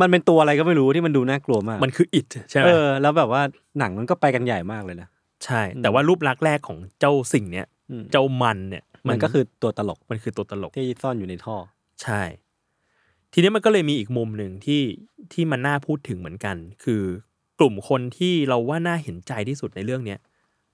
[0.00, 3.42] มันเป็นตัวอะไรก็ไม่รู้ที่มันดูน่ากลัวมาก มันคืออิดใช่ไหมเออแล้วแบบว่า
[3.78, 5.08] หนังมันก็ไปกันใหญ่มากเลยนะ
[5.44, 11.56] ใช่ แต่ว่ารูปลักษณ์แรกของเจ้าสิ่งเนี้ยอืมเจ้ามันเนี่ยมันก็คือตัวตลกมันคือตัวตลกที่ซ่อนอยู่ในท่อ
[12.02, 12.22] ใช่
[13.32, 14.82] ทีนี้มันก็เลยมีอีกมุมหนึ่งที่
[15.32, 17.02] ที่มันน่าพูดถึงเหมือนกัน คือ
[17.58, 20.18] กลุ่มคนที่เราว่าน่าเห็นใจที่สุดในเรื่องเนี้ย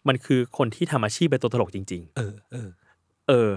[0.09, 3.51] มันคือคนที่ทำอาชีพเป็นตัวตลกจริงเออเออๆเออ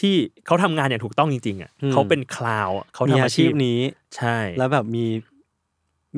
[0.00, 0.14] ที่
[0.46, 3.80] เขาทำงานอย่างถูกต้องจริง ๆ อะอืมเขาเป็นคลาวอะเขามีทำอาอาชีชีพพนี้
[4.16, 5.04] ใช่ แล้วแบบมี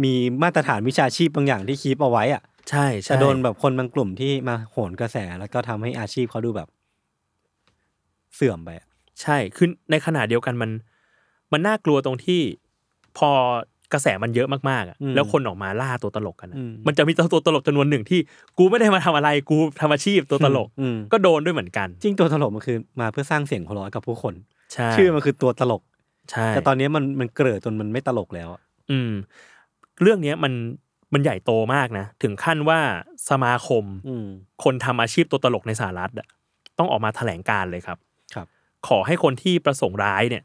[0.03, 6.69] มีมาตรฐานวิชาชีพบางอย่างที่คีปเอาไว้อะ ใช่ใช่แต่โดนแบบคนบางกลุ่มที่มาโหนกระแส แล้วก็ทำให้อาชีพเขาดูแบบ
[8.35, 8.87] เสื่อมไปอะ
[9.23, 10.71] ใช่คือในขณะเดียวกันมัน
[11.53, 12.41] มันน่ากลัวตรงที่
[13.19, 13.31] พอ
[13.93, 18.21] กระแสมันเยอะมากๆอะอืมแล้วคนออกมาล่าตัวตลกกันอะอืมมันจะมีตัวตลกจำนวนหนึ่งที่
[18.59, 24.35] กูไม่ได้มาทำอะไรกูทำอาชีพตัวตลก อืมก็โดนด้วยเหมือนกันจริงตัวตลกมันคือมาเพื่อสร้างเสียงหัวเราะให้กับผู้คน
[24.73, 25.83] ใช่ชื่อมันคือตัวตลก
[26.31, 29.11] ใช่ แต่ตอนนี้มันมันเกลือจนมันไม่ตลกแล้วอะอืม
[30.03, 30.53] เรื่องเนี้ยมัน
[31.12, 32.81] มันใหญ่โตมากนะ ถึงขั้นว่า
[33.31, 34.27] สมาคมอืม
[34.64, 36.27] คนทำอาชีพตัวตลกในสหรัฐอะ
[36.79, 37.99] ต้องออกมาแถลงการเลยครับ
[38.35, 38.47] ครับ
[38.88, 40.44] ขอให้คนที่ประสงค์ร้ายเนี่ย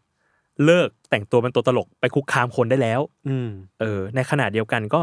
[0.65, 3.49] เลิกแต่งตัวเป็นตัวตลกไปคุกคามคนได้แล้ว อืม
[3.79, 5.01] เออ ในขณะเดียวกันก็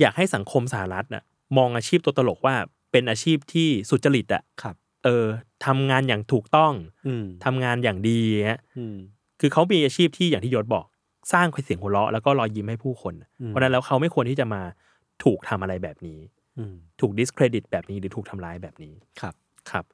[0.00, 1.22] อยากให้สังคมสหรัฐน่ะ
[1.56, 2.54] มองอาชีพตัวตลกว่า
[2.92, 5.26] เป็นอาชีพที่สุจริตอะครับ เออ
[5.66, 6.72] ทำงานอย่างถูกต้อง
[7.06, 8.96] อืมทำงานอย่างดีฮะอืม
[9.40, 10.84] คือเขามีอาชีพที่อย่างที่ยศบอก
[11.32, 14.62] สร้างเสียงหัวเราะแล้วก็รอยยิ้มให้ผู้คนอืมเพราะฉะนั้นแล้วเขาไม่ควรที่จะมา
[15.24, 16.18] ถูกทำอะไรแบบนี้
[16.58, 19.34] อืมถูกดิสเครดิตแบบนี้หรือถูกทำร้ายแบบนี้ครับ
[19.70, 19.84] ครับ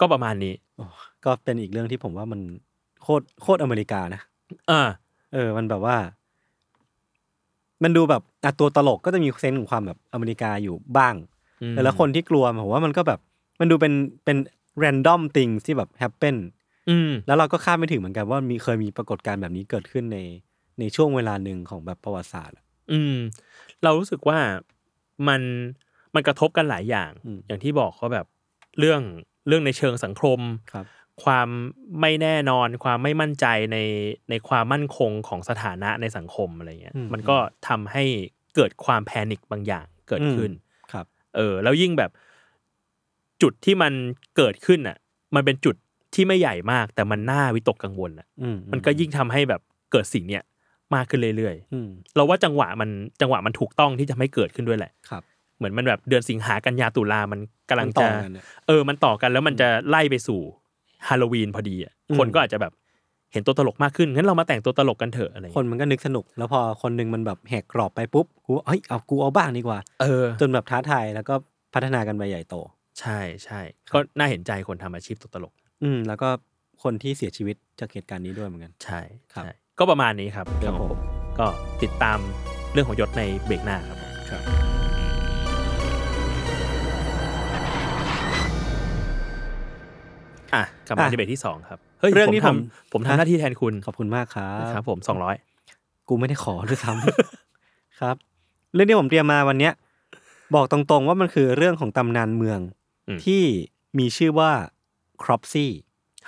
[0.00, 0.84] ก็ประมาณนี้โอ้
[1.24, 2.40] ก็เป็นอีกเรื่องที่ผมว่ามัน
[3.02, 4.20] โคตรโคตรอเมริกานะ
[4.70, 4.80] อ่า
[5.32, 5.96] เออ มันแบบว่า
[7.82, 11.14] มันดูแบบอะตัวตลกก็จะมีเซนส์ของความแบบอเมริกาอยู่บ้าง
[11.62, 13.20] อืมแต่ละคนที่กลัวผมว่ามันก็แบบ
[13.60, 13.92] มันดูเป็น
[14.24, 14.36] เป็น
[14.82, 16.36] random thing ที่แบบ happen
[16.90, 20.18] อืมแล้วเราก็คาดไม่ถึงเหมือนกันว่ามีเคยมีปรากฏการณ์แบบนี้เกิดขึ้นใน
[20.80, 23.16] ในช่วงเวลาหนึ่งของแบบประวัติศาสตร์อะอืม
[23.84, 24.38] เรารู้สึกว่า
[25.28, 25.42] มัน
[26.14, 28.26] มันกระทบกันหลายอย่างอืมอย่างที่บอกเขาแบบ
[28.78, 29.02] เรื่อง
[29.48, 30.40] เรื่องในเชิงสังคม
[30.72, 30.86] ครับ
[31.24, 31.48] ความ
[32.00, 33.78] ไม่แน่นอน ความไม่มั่นใจใน
[34.30, 37.36] ในความมั่นคงของสถานะในสังคมอะไรเงี้ยอืมมันก็
[37.68, 38.04] ทำให้
[38.54, 40.50] เกิดความแพนิคบางอย่างเกิดขึ้น
[40.92, 42.10] ครับ เออ แล้วยิ่งแบบ
[43.42, 43.92] จุดที่มัน
[44.36, 44.96] เกิดขึ้นอะ
[45.34, 45.76] มันเป็นจุด
[46.14, 49.60] ที่ไม่ใหญ่มาก แต่มันน่าวิตกกังวลอะอืมมันก็ยิ่งทำให้แบบ
[49.92, 50.42] เกิดสิ่งเนี้ย
[50.94, 55.22] มากขึ้นเรื่อยๆอืมเราว่าจังหวะมันจังหวะมันถูกต้องที่จะไม่เกิดขึ้นด้วยแหละครับ
[55.58, 60.40] เหมือนมันแบบเดือนสิงหากันยาตุลามันกำลังมันต่จะอกันเนี่ยเออมันต่อกันแล้วมันจะไล่ไปสู่
[61.08, 62.72] ฮาโลวีนพอดีอะอืมคนก็อาจจะแบบ
[63.32, 71.34] เห็นตัวตลกมากขึ้นงั้นเรามาแต่งตัวตลกกันเถอะอะไรอย่างคนเงี้ยมันก็นึกสนุก แล้วพอคนหนึ่งมันแบบแหกกรอบไปปุ๊บกูเฮ้ยเอากูเอาบ้างดีกว่าเออจนแบบท้าทายแล้วก็
[71.74, 72.54] พัฒนากันไปใหญ่โต
[73.00, 73.60] ใช่ใช่
[73.92, 76.28] ก็น่าเห็นใจคนทำอาชีพตัวตลก อืมแล้วก็
[76.82, 79.00] คนที่เสียชีวิตจากเหตุการณ์นี้ด้วยเหมือนกัน ใช่
[79.32, 81.00] ครับใช่ ก็ประมาณนี้ครับเรื่องของผผมม
[81.38, 81.46] ก็
[81.82, 82.18] ติดตาม
[82.72, 84.42] เรื่องของยศในเบรกหน้าครับผมครับ
[90.54, 92.56] อะกลับมาอะที่เบรกที่สองครับเฮ้ยเรื่องนี้ผม
[92.92, 95.36] ผมทำผมทำหน้าที่แทนคุณขอบคุณมากครับครับ ผมสองร้อย
[96.08, 98.16] กูไม่ได้ขอด้วยซ้ำครับ
[98.74, 99.72] เรื่องที่ผมเตรียมมาวันเนี้ย
[100.54, 102.60] บอกตรงๆว่ามันคือเรื่องของตำนานเมือง
[103.24, 103.42] ที่
[103.98, 104.50] มีชื่อว่า
[105.22, 105.70] ครอปซี่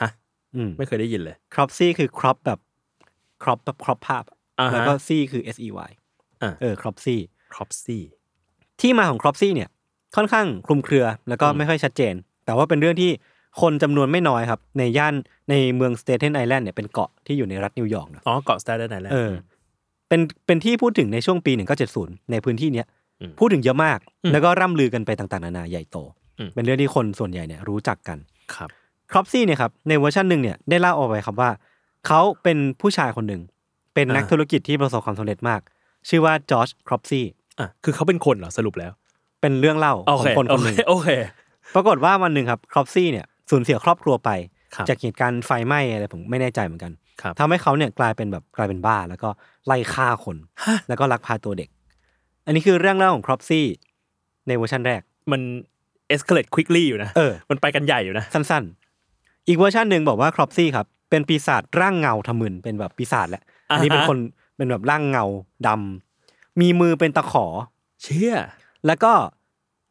[0.00, 0.10] ฮะ
[0.56, 2.58] อืมไม่เคยได้ยินเลยครอปซี่คือ crop แบบ
[3.42, 4.24] crop แบบ crop ภาพ
[4.60, 5.90] อ่าฮะ แล้วก็ซี่คือ S E Y
[6.42, 7.20] อ่า เออครอปซี่
[7.54, 8.02] ครอปซี่
[8.80, 9.68] ที่มาของครอปซี่เนี่ย
[10.16, 13.10] ค่อนข้างคลุมเครือแล้วก็อืมไม่ค่อยชัดเจน แต่ว่าเป็นเรื่องที่
[13.60, 15.14] คนจำนวนไม่น้อยครับ ในย่าน
[15.50, 19.32] ในเมืองสเตเทนไอแลนด์เนี่ยเป็นเกาะที่อยู่ในรัฐนิวยอร์กเนอะอ๋อเกาะสแตนเดอร์ไนแลนด์ เออ
[20.08, 21.52] เป็นเป็นที่พูดถึงในช่วงปี
[21.92, 22.86] 1970 ในพื้นที่เนี้ย
[23.20, 25.98] อืมพูดถึงเยอะมาก อืมแล้วก็ร่ำลือกันไปต่างๆ นานาใหญ่โต
[26.38, 28.18] อืม เป็นเรื่องที่คนส่วนใหญ่เนี่ยรู้จักกัน
[28.54, 28.68] ครับ
[29.12, 31.50] ครอปซี่เนี่ยครับในเวอร์ชันหนึ่งเนี่ยได้เล่าเอาไว้ครับว่า
[32.06, 33.42] เขาเป็นผู้ชายคนหนึ่ง
[33.94, 35.60] เป็นนักอ่าธุรกิจที่ประสบความสำเร็จมาก
[36.08, 37.24] ชื่อว่าจอร์จครอปซี่
[37.60, 38.92] อะคือเขาเป็นคนเหรอสรุปแล้ว
[39.40, 41.08] เป็นเรื่องเล่าโอเคของคนคนหนึ่งโอเค
[41.74, 44.30] ปรากฏว่าวันหนึ่งครับครอปซี่เนี่ยสูญเสียครอบครัวไป
[44.74, 49.28] ครับจากเหตุการณ์ไฟไหม้อะไรผมไม่แน่ใจเหมือนกันครับทำให้เขาเนี่ยกลายเป็นแบบกลายเป็นบ้า แล้วก็
[49.66, 51.68] ไล่ฆ่าคนฮะแล้วก็ลักพาตัวเด็ก
[52.46, 53.66] อันนี้คือเรื่องเล่าของครอปซี่
[54.48, 55.40] ในเวอร์ชันแรก มัน
[56.14, 64.18] escalate quickly อยู่นะเออมันไปกันใหญ่อยู่นะ สั้นๆ อีกเวอร์ชันหนึ่งบอกว่าครอปซี่ครับ เป็นปีศาจร่างเงาทะมึนเป็นแบบปีศาจแหละอันนี้อ่าฮะเป็นคน
[64.56, 65.24] เป็นแบบร่างเงา
[65.66, 67.46] ดำมีมือเป็นตะขอ
[68.02, 68.36] เชี่ย
[68.86, 69.12] แล้วก็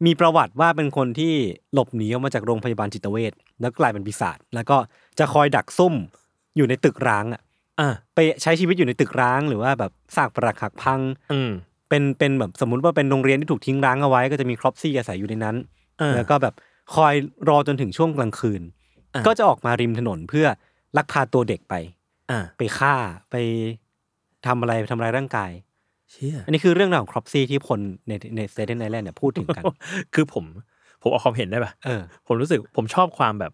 [0.06, 1.34] มีประวัติว่าเป็นคนที่
[1.74, 4.76] หลบหนีออกมาจากโรงพยาบาลจิตเวชแล้วกลายเป็นปีศาจแล้วก็
[5.18, 5.94] จะคอยดักซุ่ม
[6.56, 7.42] อยู่ในตึกร้างอะ
[7.80, 11.00] อะไปใช้ชีวิตอยู่ในตึกร้างหรือว่าแบบซากปรักหักพัง
[11.32, 11.50] อืม
[11.88, 15.56] เป็นเป็นแบบสมมุติว่าเป็นโรงเรียนที่ถูกทิ้งร้างเอาไว้ก็จะมีครอปซี่อาศัยอยู่ในนั้น
[15.98, 16.54] เออแล้วก็แบบ
[16.94, 17.14] คอย
[17.48, 18.62] รอจนถึงช่วงกลางคืน
[19.14, 20.46] อะก็จะออกมาริมถนนเพื่อ
[20.96, 21.74] ลักพาตัวเด็กไป
[22.30, 22.94] อะไปฆ่า
[23.30, 23.36] ไป
[24.46, 25.50] ทำอะไรทำร้ายร่างกาย
[26.10, 29.64] เชี่ยอันนี้คือเรื่องราวของครอปซี่ที่คนในในสเตเดนไอแลนด์เนี่ยพูดถึงกัน
[30.14, 30.44] คือผม
[31.02, 33.52] ผมเอาความเห็นได้ป่ะเออ ผมรู้สึกผมชอบความแบบ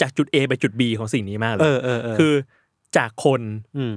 [0.00, 2.34] จากจุด A ไปจุด B ของสิ่งนี้มากเลยเออเออเออคือ
[2.96, 3.40] จากคน
[3.76, 3.94] อืม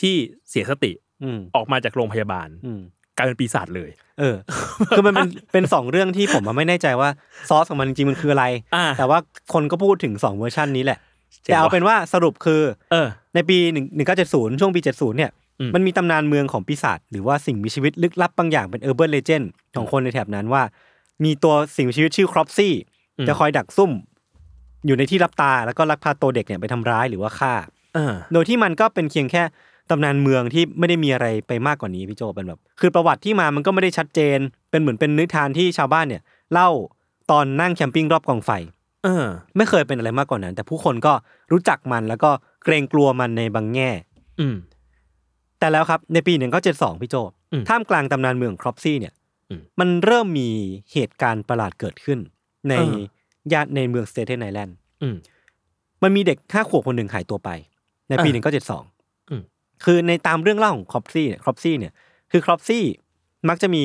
[0.00, 0.14] ที่
[0.48, 0.92] เสียสติ
[1.24, 2.80] อืมออกมาจากโรงพยาบาลอืม
[3.16, 4.36] กลายเป็นปีศาจเลย เออ
[4.96, 7.08] คือมันเป็นเป็นสองเรื่องที่ผมอะไม่แน่ใจว่า
[7.48, 8.44] ซอสของมันจริงๆมันคืออะไร
[8.76, 9.18] อ่า แต่ว่า
[9.52, 12.62] คนก็พูดถึงสองเวอร์ชันนี้แหละเจ๋ง แต่เอาว่ะเป็นว่าสรุปคือ
[12.92, 20.62] เออ ในปีหนึ่งหนึ่งเก้าเจ็ดศูนย์ช่วงปีเจ็ดศูนย์เนี่ยอืมมันมีตำนานเมืองของปีศาจหรือว่าสิ่งมีชีวิตลึกลับบางอย่างเป็น urban legend ของคนในแถบนั้นว่า
[21.24, 22.74] มีตัวสิ่งมีชีวิตชื่อครอปซี่
[23.18, 23.92] อืมจะคอยดักซุ่ม
[24.86, 27.54] อยู่ในที่ลับตาแล้วก็ลักพาตัวเด็กเนี่ยไปทำร้ายหรือว่าฆ่า
[27.94, 29.42] เออโดยที่มันก็เป็นเพียงแค่
[29.90, 34.38] ตำนานเมืองที่ไม่ได้มีอะไรไปมากกว่านี้พี่โจเป็นแบบ คือประวัติที่มามันก็ไม่ได้ชัดเจน
[34.70, 36.70] เป็นเหมือนเป็นนิทานที่ชาวบ้านเนี่ย เล่า
[37.30, 38.50] ตอนนั่งแคมปิ้งรอบกองไฟ
[39.06, 41.12] เออ ไม่เคยเป็นอะไรมากกว่านั้น แต่ผู้คนก็
[41.52, 42.30] รู้จักมันแล้วก็
[42.64, 43.90] เกรงกลัวมันในบางแง่
[44.40, 44.56] อืม
[45.58, 47.16] แต่แล้วครับในปีหนึ่งเก้าเจ็ดสองพี่โจ
[47.52, 49.14] อืมท่ามกลางตำนานเมืองครอปซี่เนี่ย
[49.50, 50.48] อืมมันเริ่มมี
[50.92, 52.18] เหตุการณ์ประหลาดเกิดขึ้น
[52.68, 52.82] ในเอ
[53.50, 55.16] อย่านในเมืองสเตเทนไอแลนด์อืม
[56.02, 57.50] มันมีเด็กห้าขวบคนหนึ่งหายตัวไป
[58.08, 58.84] ในปีอ่าหนึ่งเก้าเจ็ดสอง
[59.30, 59.42] อืม
[59.84, 61.92] คือในตามเรื่องเล่าของครอปซี่เนี่ยครอปซี่เนี่ย
[62.32, 62.84] คือครอปซี่
[63.48, 63.84] มักจะมี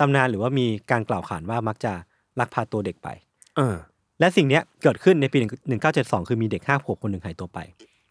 [0.00, 1.92] ตำนานหรือว่ามีการกล่าวขานว่ามักจะ
[2.40, 3.08] ลักพาตัวเด็กไป
[3.56, 3.76] เออ
[4.20, 7.58] และสิ่งเนี้ยเกิดขึ้นในปีหนึ่งเก้าเจ็ดสองคือมีเด็กห้าขวบคนหนึ่งหายตัวไป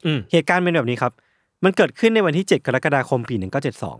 [0.05, 1.11] อืมเหตุการณ์เป็นแบบนี้ครับ
[1.63, 3.35] มันเกิดขึ้นในวันที่ 7 กรกฎาคมปี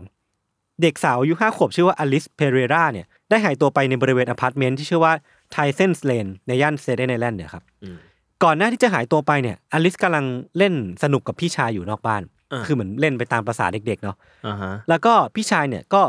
[0.04, 5.12] 1972 เด็กสาวอายุ5ขวบชื่อว่าอลิสเพเรราเนี่ยได้หายตัวไปในบริเวณอพาร์ตเมนต์ที่ชื่อว่า
[5.52, 7.96] ไทเซนส์เลนในย่านสเตเทนไอแลนด์เนี่ยครับอืม
[8.44, 10.24] ก่อนหน้าที่จะหายตัวไปเนี่ยอลิสกำลัง
[10.58, 14.16] เล่นสนุกกับพี่ชายอยู่นอกบ้านอ่าคือเหมือนเล่นไปตามประสาเด็กๆเนาะ
[14.46, 16.02] อ่าฮะแล้วก็พี่ชายเนี่ยก็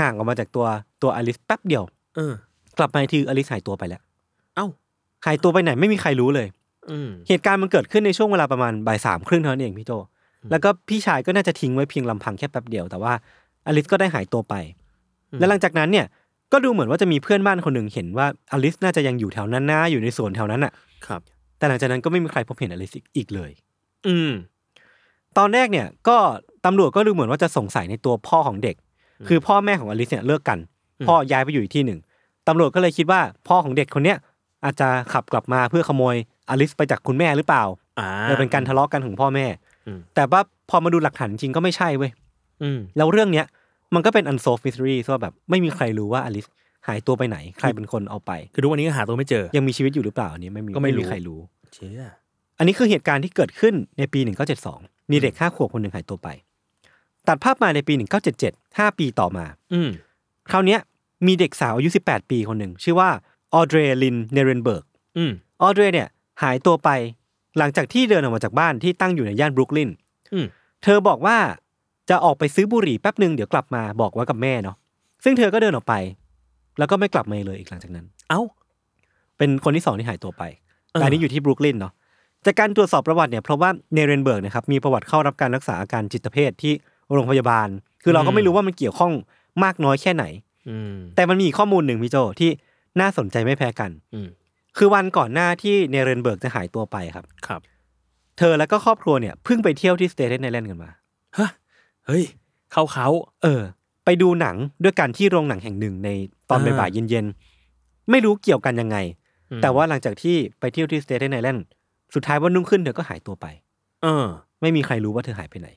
[0.00, 0.66] ห่างออกมาจากตัว
[1.02, 1.84] ตัวอลิสแป๊บเดียว
[2.16, 2.34] เออ
[2.78, 4.00] กลับมาอีกทีอลิสหายตัวไปแล้ว
[4.56, 4.66] เอ้า
[5.26, 6.46] หายตัวไปไหนไม่มีใครรู้เลย
[6.90, 9.92] อืมเหตุการณ์มันเกิดขึ้นในช่วงเวลาประมาณบ่ายสามครึ่งเท่านั้นเองพี่โจ
[10.50, 13.12] แล้วก็พี่ชายก็น่าจะทิ้งไว้เพียงลำพังแค่แป๊บเดียวแต่ว่า
[13.66, 14.54] อลิสก็ได้หายตัวไป
[15.38, 16.06] และหลังจากนั้นเนี่ย
[16.52, 20.72] ก็ดูเหมือนว่าจะมีเพื่อนบ้านคนหนึ่งเห็นว่าอลิสน่าจะยังอยู่แถวนั้นนะอยู่ในสวนแถวนั้นอะ
[21.06, 21.20] ครับ
[21.58, 23.50] แต่หลังจากนั้นก็ไม่มีใครพบเห็นอลิสอีกเลย
[24.06, 24.32] อืม
[25.38, 26.16] ตอนแรกเนี่ย ก็
[26.66, 28.76] ตำรวจก็ดูเหมือนว่าจะสงสัยในตัวพ่อของเด็ก
[29.28, 30.58] คือพ่อแม่ของอลิสเนี่ยเลิกกัน
[31.00, 31.98] อืมพ่อย้ายไปอยู่อีกที่หนึ่ง
[32.48, 34.18] ตำรวจก็เลยคิดว่าพ่อของเด็กคนเนี้ย
[34.64, 36.16] อาจจะขับกลับมาเพื่อขโมย
[36.50, 37.64] อลิสไปจากคุณแม่หรือเปล่า
[38.00, 39.46] อ่าเออเป็นการทะเลาะกันของพ่อแม่
[39.86, 42.10] อืม แต่ว่าพอมาดูหลักฐานจริงก็ไม่ใช่เว้ย
[42.62, 43.46] อืม แล้วเรื่องเนี้ย
[43.94, 46.46] มันก็เป็น unsolved mystery ว่าแบบไม่มีใครรู้ว่าอลิส
[46.88, 51.40] หายตัวไปไหน ใครเป็นคนเอาไป คือทุกวันนี้ก็หาตัวไม่เจอ ยังมีชีวิตอยู่หรือเปล่าอันนี้ไม่มีก็ไม่รู้ ใครรู้
[51.74, 52.10] เชี่ย
[52.58, 54.20] อันนี้คือเหตุการณ์ที่เกิดขึ้นในปี
[54.66, 56.28] 1972 มีเด็กห้าขวบคนหนึ่งหายตัวไป
[57.28, 57.94] ตัดภาพมาในปี
[58.36, 59.90] 1977 5 ปีต่อมา อืม
[60.50, 60.80] คราวเนี้ย
[61.26, 63.10] มีเด็กสาวอายุ 18 ปีคนหนึ่งชื่อว่า
[63.54, 64.84] ออเดรย์ลินเนเรนเบิร์ก
[65.16, 66.08] อืมออเดรย์เนี่ย
[66.42, 66.90] หายตัวไป
[67.58, 69.90] หลังจากที่เดินออกมาจากบ้านที่ตั้งอยู่ในย่านบรุกลิน
[70.32, 70.46] อืม
[70.82, 71.36] เธอบอกว่า
[72.10, 74.76] จะออกไปซื้อบุหรี่แป๊บหนึ่งเดี๋ยวกลับมาบอกไว้กับแม่เนาะ
[75.24, 75.94] ซึ่งเธอก็เดินออกไป
[76.78, 78.40] แล้วก็ไม่กลับมาเลยอีกหลังจากนั้น เอ้า
[79.38, 80.42] เป็นคนที่สองที่หายตัวไป
[80.90, 81.92] เออแต่อันนี้อยู่ที่บรุกลินเนาะ
[82.46, 86.72] จากการตรวจสอบประวัติเนี่ยเพราะว่าเนเรนเบิร์กนะครับมีประวัติเข้ารับการรักษาอาการจิตเภทที่
[87.12, 87.68] โรงพยาบาล
[88.02, 89.12] คือเราก็ไม่รู้ว่ามันเกี่ยวข้อง
[89.64, 90.24] มากน้อยแค่ไหน
[90.68, 92.50] อืมแต่มันมีอีกข้อมูลหนึ่งพี่โจที่
[93.00, 94.28] น่าสนใจไม่แพ้กัน อืม
[94.76, 97.60] คือวันก่อนหน้าที่เนเรนเบิร์กจะหายตัวไปครับ ครับ
[98.38, 100.90] เธอและก็ครอบครัวเนี่ยเพิ่งไปเที่ยวที่สเตเทนไอแลนด์กันมา
[101.38, 101.50] ฮะ
[102.06, 102.24] เฮ้ย
[102.72, 103.06] เข้าเขา
[103.42, 103.62] เออ
[104.04, 106.08] ไปดูหนังด้วยกันที่โรงหนังแห่งหนึ่งใน
[106.50, 108.96] ตอนอ่าบ่ายๆเย็นๆไม่รู้เกี่ยวกันยังไง
[109.50, 111.64] อืมแต่ว่าหลังจากที่ไปเที่ยวที่ Staten Island
[112.14, 113.46] สุดท้ายวันรุ่งขึ้นเธอก็หายตัวไป
[114.02, 114.26] เออ
[114.60, 115.68] ไม่มีใครรู้ว่าเธอหายไปไหน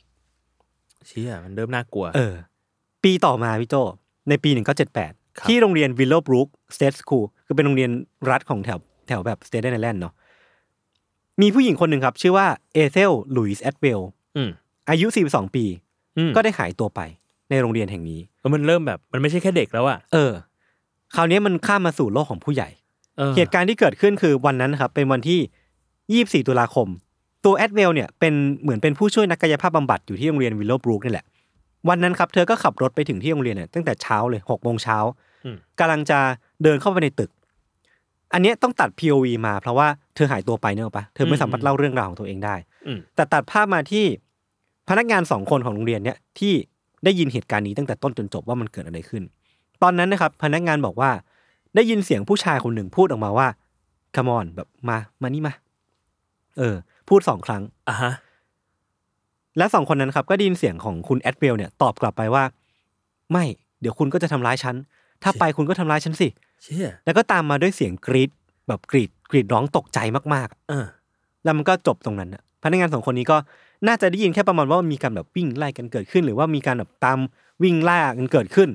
[1.08, 2.36] เชี่ยมันเริ่มน่ากลัว เออ
[3.04, 3.76] ปีต่อมาพี่โจ
[4.30, 7.92] ในปีครับ1978 ที่โรงเรียน Willowbrook State School คือเป็นโรงเรียน
[8.32, 10.14] รัฐของแถวแถวแบบ Staten Island เนาะ
[11.42, 14.02] มีผู้หญิงคนหนึ่งครับ ชื่อว่า Ethel Louise Atwell
[14.38, 14.50] อืม
[14.90, 15.66] อายุ 42 ปี
[16.18, 17.00] อืมก็ได้หายตัวไป
[17.50, 20.34] ในโรงเรียนแห่งนี้แล้วมันเริ่มแบบ มันไม่ใช่แค่เด็กแล้วอะเออ
[21.16, 22.70] คราวนี้มันข้ามมาสู่โลกของผู้ใหญ่
[23.18, 26.88] เออเหตุการณ์ที่เกิดขึ้นคือวันนั้นนะครับ เป็นวันที่ 24 ตุลาคม
[27.46, 31.26] ตัว Atwell เนี่ยเป็นเหมือนเป็นผู้ช่วยนักกายภาพบำบัดอยู่ที่โรงเรียน Willowbrook นี่แหละ
[31.90, 35.16] วันนั้นครับเธอก็ขับรถไปถึงที่โรงเรียนเนี่ยตั้งแต่เช้าเลย6โมงเช้าอืม
[35.80, 36.20] กำลังจะ
[36.64, 37.32] เดินเข้าไปในตึก
[38.34, 42.56] อันเนี้ยต้องตัด POV มา เพราะว่าเธอหายตัวไปเนอะปะเธอไม่สามารถเล่าเรื่องราวของตัวเองได้
[42.88, 44.06] อืมแต่ตัดภาพมาที่
[44.90, 46.54] พนักงานสองคนของโรงเรียนเนี่ยที่
[47.04, 49.24] ได้ยินเหตุการณ์นี้ตั้งแต่ต้นจนจบว่ามันเกิดอะไรขึ้น
[49.84, 51.12] ตอนนั้นนะครับ พนักงานบอกว่า
[51.76, 53.48] ได้ยินเสียงผู้ชายคนหนึ่งพูดออกมาว่า
[54.16, 55.54] come on แบบมามานี่มา
[56.58, 56.76] เออ
[57.10, 58.12] พูดสองครั้งอะฮะ
[59.58, 62.44] และสองคนนั้นครับ ก็ได้ยินเสียงของคุณแอดเวลเนี่ยตอบกลับไปว่า
[63.32, 63.46] ไม่
[63.82, 64.76] เดี๋ยวคุณก็จะทำร้ายฉัน
[65.24, 66.28] ถ้าไปคุณก็ทำร้ายฉันสิ
[66.64, 68.32] เชี่ยแล้วก็ตามมาด้วยเสียงกรีด
[68.68, 70.00] แบบกรีดกรีดร้องตกใจ
[70.34, 73.38] มากเออๆแล้วมันก็จบตรงนั้นน่ะพนักงานสองคนนี้ก็
[73.88, 77.20] น่าจะได้ยินแค่ประมาณว่ามีการแบบวิ่งไล่กันเกิดขึ้น หรือว่ามีการแบบตาม
[77.64, 78.70] วิ่งล่ากันเกิดขึ้น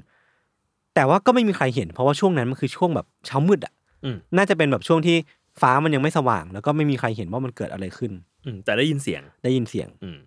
[0.94, 3.74] แต่ว่าก็ไม่มีใครเห็น เพราะว่าช่วงนั้นมันคือช่วงแบบเช้ามืดอะ
[4.04, 5.16] อืมน่าจะเป็นแบบช่วงที่
[5.60, 8.12] ฟ้ามันยังไม่สว่าง แล้วก็ไม่มีใครเห็นว่ามันเกิดอะไรขึ้น
[8.44, 10.18] อืมแต่ได้ยินเสียงได้ยินเสียง อืม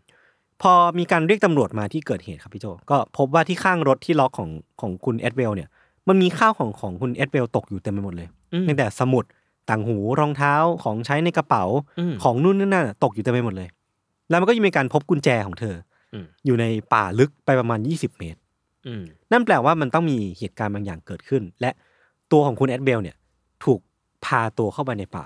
[0.61, 4.49] พอมีการเรียกตำรวจมาที่เกิดเหตุครับพี่โจก็พบว่าที่ข้างรถที่ล็อกของ
[4.81, 5.69] ของคุณ Atwell เนี่ย
[6.09, 9.23] มันมีข้าวของของคุณ Atwell ตกอยู่เต็มไปหมดเลยอืมตั้งแต่สมุด
[9.69, 11.63] ต่างหูรองเท้าของใช้ในกระเป๋า
[11.99, 13.69] อืมของนู่นนี่นั่นนะตกอยู่เต็มไปหมดเลย
[14.29, 15.75] แล้วมันก็ยังมีการพบกุญแจของเธอ
[16.13, 18.39] อมอยู่ในป่าลึกไปประมาณ20เมตร
[18.87, 21.71] อืมนั่นแปลว่ามันต้องมีเหตุการณ์บางอย่างเกิดขึ้น และ
[22.31, 23.15] ตัวของคุณ Atwell เนี่ย
[23.63, 23.79] ถูก
[24.25, 25.25] พาตัวเข้าไปในป่า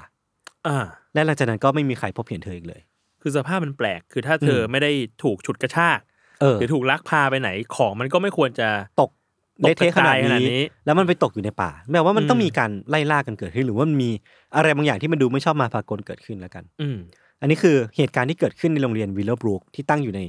[0.68, 2.82] อ่าและหลังจากนั้นก็ไม่มีใครพบเห็นเธออีกเลย
[3.22, 4.92] คือสภาพมันแปลกคือถ้าเธออมไม่ได้
[5.24, 6.00] ถูกฉุดกระชาก
[6.42, 8.70] เออหรือถูกลักพาไปไหนของมันก็ไม่ควรจะ
[9.02, 9.12] ตกตก
[9.60, 14.10] เละเทะขนาดกระจายขนาดนี้นี้ แล้วมันไปตกอยู่ในป่าแม้ว่ามันต้องอืมมีการไล่ล่ากันเกิดขึ้น หรือว่ามันมี
[14.56, 16.98] อะไรบางอย่างที่มันดูไม่ชอบมาพากลเกิดขึ้นแล้วกัน อืม
[17.41, 20.22] อันนี้คือเหตุการณ์ที่เกิดขึ้นในโรงเรียนวิลเลอร์บรูคที่ตั้งอยู่ใน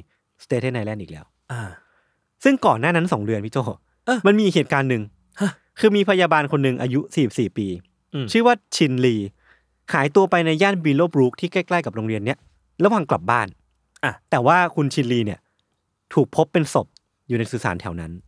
[0.44, 1.62] สเต t ท n ไอแลนด์อีกแล้วอ่า
[2.44, 3.58] ซึ่งก่อนหน้านั้นสองเดือนพี่โจ
[4.06, 5.02] เออมันมีเหตุการณ์หนึ่ง
[5.40, 7.66] ฮะคือมีพยาบาลคนหนึ่งอายุ44ปี
[8.14, 9.16] อืมชื่อว่าชินลี
[9.92, 12.38] หายตัวไปในย่านวิลโลบรูคที่ใกล้ๆกับโรงเรียนเนี้ย
[12.84, 13.46] ระหว่างกลับบ้าน
[14.04, 15.38] อะแต่ว่าคุณชินลีเนี่ย
[16.14, 16.86] ถูกพบเป็นศพ
[17.28, 18.27] อยู่ในสุสานแถวนั้นเชี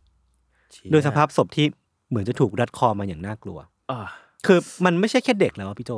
[0.91, 1.65] โดยสภาพศพที่
[2.09, 3.59] เหมือนจะถูกรัดคอมาอย่างน่ากลัว
[3.91, 3.99] อ่า
[4.45, 5.91] คือมันไม่ใช่แค่เด็กแล้วอะพี่โจ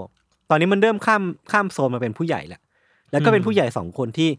[0.50, 2.62] ตอนนี้มันเริ่มข้ามข้ามโซนมาเป็นผู้ใหญ่แหละ
[3.12, 4.30] แล้วก็เป็นผู้ใหญ่สองคนที่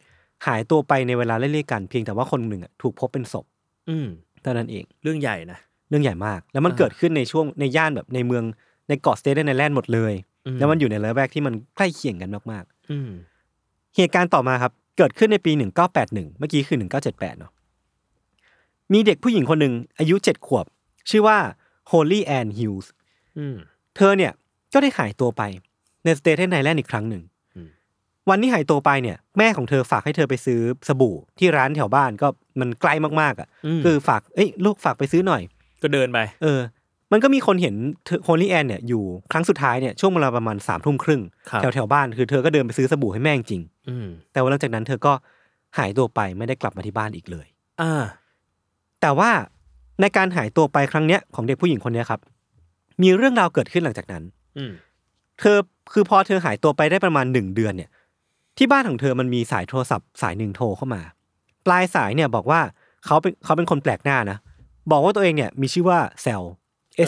[0.46, 3.44] หายตัวไปในเวลาไล่ๆกันเพียงแต่ว่าคนหนึ่งอะถูกพบเป็นศพ
[3.90, 4.06] อืม
[4.42, 8.44] เท่านั้นเองเรื่องใหญ่นะเรื่องใหญ่มาก แล้วมันอ่าเกิดขึ้นในช่วงในย่านแบบในเมือง
[8.88, 10.14] ในเกาะ Staten Island หมดเลย
[10.46, 15.52] อืมแล้วมันอยู่ในละแวกที่มันใกล้เคียงกันมากอืมๆเหตุการณ์ต่อมาครับ เกิดขึ้นในปี
[15.94, 17.52] 1981 เมื่อกี้คือ 1978 เนาะ
[18.92, 20.66] มีเด็กผู้หญิงคนหนึ่งอายุเจ็ดขวบ
[21.10, 21.38] ชื่อว่า
[21.90, 22.86] Holly Ann Hughes
[23.38, 23.56] อืม
[23.96, 24.32] เธอเนี่ย
[24.72, 25.42] ก็ได้หายตัวไป
[26.04, 27.22] ใน Staten Island อีกครั้งหนึ่ง
[27.54, 27.68] อืม
[28.28, 32.28] วันที่หายตัวไปเนี่ย แม่ของเธอฝากให้เธอไปซื้อสบู่ที่ร้านแถวบ้านก็
[32.60, 35.42] มันใกล้มากๆอะมคือฝากเอ้ยลูกฝากไปซื้อหน่อย
[35.82, 36.60] ก็เดินไป เออ
[37.12, 37.74] มันก็มีคนเห็น
[38.24, 45.12] โฮลี่แอนเนี่ยอยู่ครั้งสุดท้ายเนี่ยช่วงเวลาประมาณสามทุ่มครึ่งครับแถวแถวๆบ้านคือเธอก็เดินไปซื้อสบู่ให้แม่จริงอืมแต่ว่าหลังจากนั้นเธอก็
[45.78, 47.46] หายตัวไปไม่ได้กลับมาที่บ้านอีกเลย
[47.82, 48.04] อ่า
[49.04, 49.30] แต่ว่า
[50.00, 52.20] ในการหายตัวไปครั้งเนี้ยของเด็กผู้หญิงคนเนี้ยครับ
[53.02, 54.22] มีเรื่องราวเกิดขึ้นหลังจากนั้น
[54.58, 54.72] อืม
[55.40, 55.58] เธอ
[55.92, 57.90] คือพอเธอหายตัวไปได้ประมาณหนึ่งเดือนเนี่ย
[58.58, 61.02] ที่บ้านของเธอมันมีสายโทรศัพท์สายหนึ่งโทรเข้ามา
[61.66, 62.60] ปลายสายเนี่ยบอกว่า
[63.06, 64.38] เขาเป็นเขาเป็นคนแปลกหน้านะ
[64.90, 66.42] บอกว่าตัวเองเนี่ยมีชื่อว่าเซล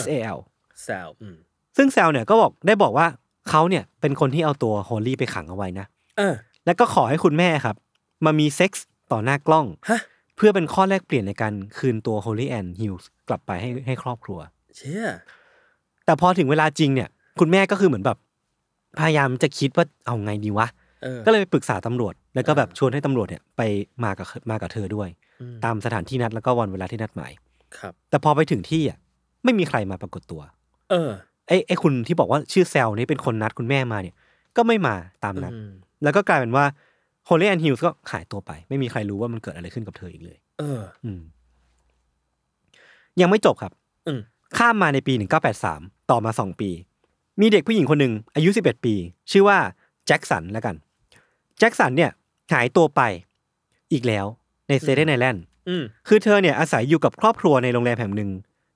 [0.01, 0.37] S A L
[0.83, 1.35] Sal อืม
[1.77, 3.07] ซึ่ง Sal เนี่ยก็บอกได้บอกว่า
[3.49, 5.85] เขาเนี่ยเป็นคนที่เอาตัว Holly ไปขังเอาไว้นะ
[6.17, 6.33] เออ
[6.65, 7.75] แล้วก็ขอให้คุณแม่ครับ
[8.25, 9.99] มามีเซ็กส์ต่อหน้ากล้องฮะ
[10.37, 14.39] เพื่อเป็นข้อแลกเปลี่ยนในการคืนตัว Holly Ann Hughes กลับไปให้ให้ครอบครัว
[14.77, 15.05] เชี่ย
[16.05, 18.17] แต่พอถึงเวลาจริงเนี่ย คุณแม่ก็คือเหมือนแบบ
[18.99, 20.67] พยายามจะคิดว่าเอาไงดีวะ
[21.03, 23.61] เออ ก็เลยไปปรึกษาตำรวจ แล้วก็แบบชวนให้ตำรวจเนี่ยไป
[24.03, 25.09] มากับมากับเธอด้วย
[25.41, 27.31] อืม ตามสถานที่นัดแล้วก็วันเวลาที่นัดหมาย
[27.77, 28.97] ครับ แต่พอไปถึงที่อะ
[29.43, 30.41] ไม่มีใครมาปรากฏตัว
[30.91, 31.09] เออ
[31.47, 34.15] ไอ้ไอ้คุณที่บอกว่าชื่อ Sal นี่เป็นคนนัดคุณแม่มาเนี่ย
[34.57, 35.71] ก็ไม่มาตามนัด อืม
[36.03, 36.65] แล้วก็กลายเป็นว่า
[37.27, 41.21] Holly Ann Hughes ก็หายตัวไป ไม่มีใครรู้ว่ามันเกิดอะไรขึ้นกับเธออีกเลย เออ อืม
[43.21, 43.71] ยังไม่จบครับ
[44.07, 44.19] อืม
[44.57, 45.13] ข้ามมาในปี
[45.61, 46.69] 1983 ต่อมา 2 ปี
[47.41, 48.95] มีเด็กผู้หญิงคนหนึ่งอายุ 11 ปี
[49.31, 49.57] ชื่อว่า
[50.07, 50.75] แจ็คสันแล้วกัน
[51.59, 52.11] แจ็คสันเนี่ย
[52.53, 53.01] หายตัวไป
[53.91, 54.25] อีกแล้ว
[54.67, 58.29] ในสเตเทนไอแลนด์อืม คือเธอเนี่ยอาศัยอยู่กับครอบครัวในโรงแรมแห่งหนึ่ง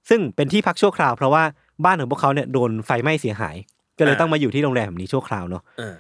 [0.10, 1.44] ซึ่งเป็นที่พักชั่วคราวเพราะว่า
[1.86, 3.56] บ้านของพวกเขาเนี่ยโดนไฟไหม้เสียหาย
[3.98, 5.96] ก็เลยอ่าต้องมาอยู่ที่โรงแรมแบบนี้ชั่วคราวเนาะ เออ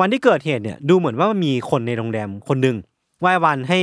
[0.00, 2.76] วันที่เกิดเหตุเนี่ยดูเหมือนว่ามีคนในโรงแรมคนหนึ่ง
[3.24, 3.80] ว่าวันให้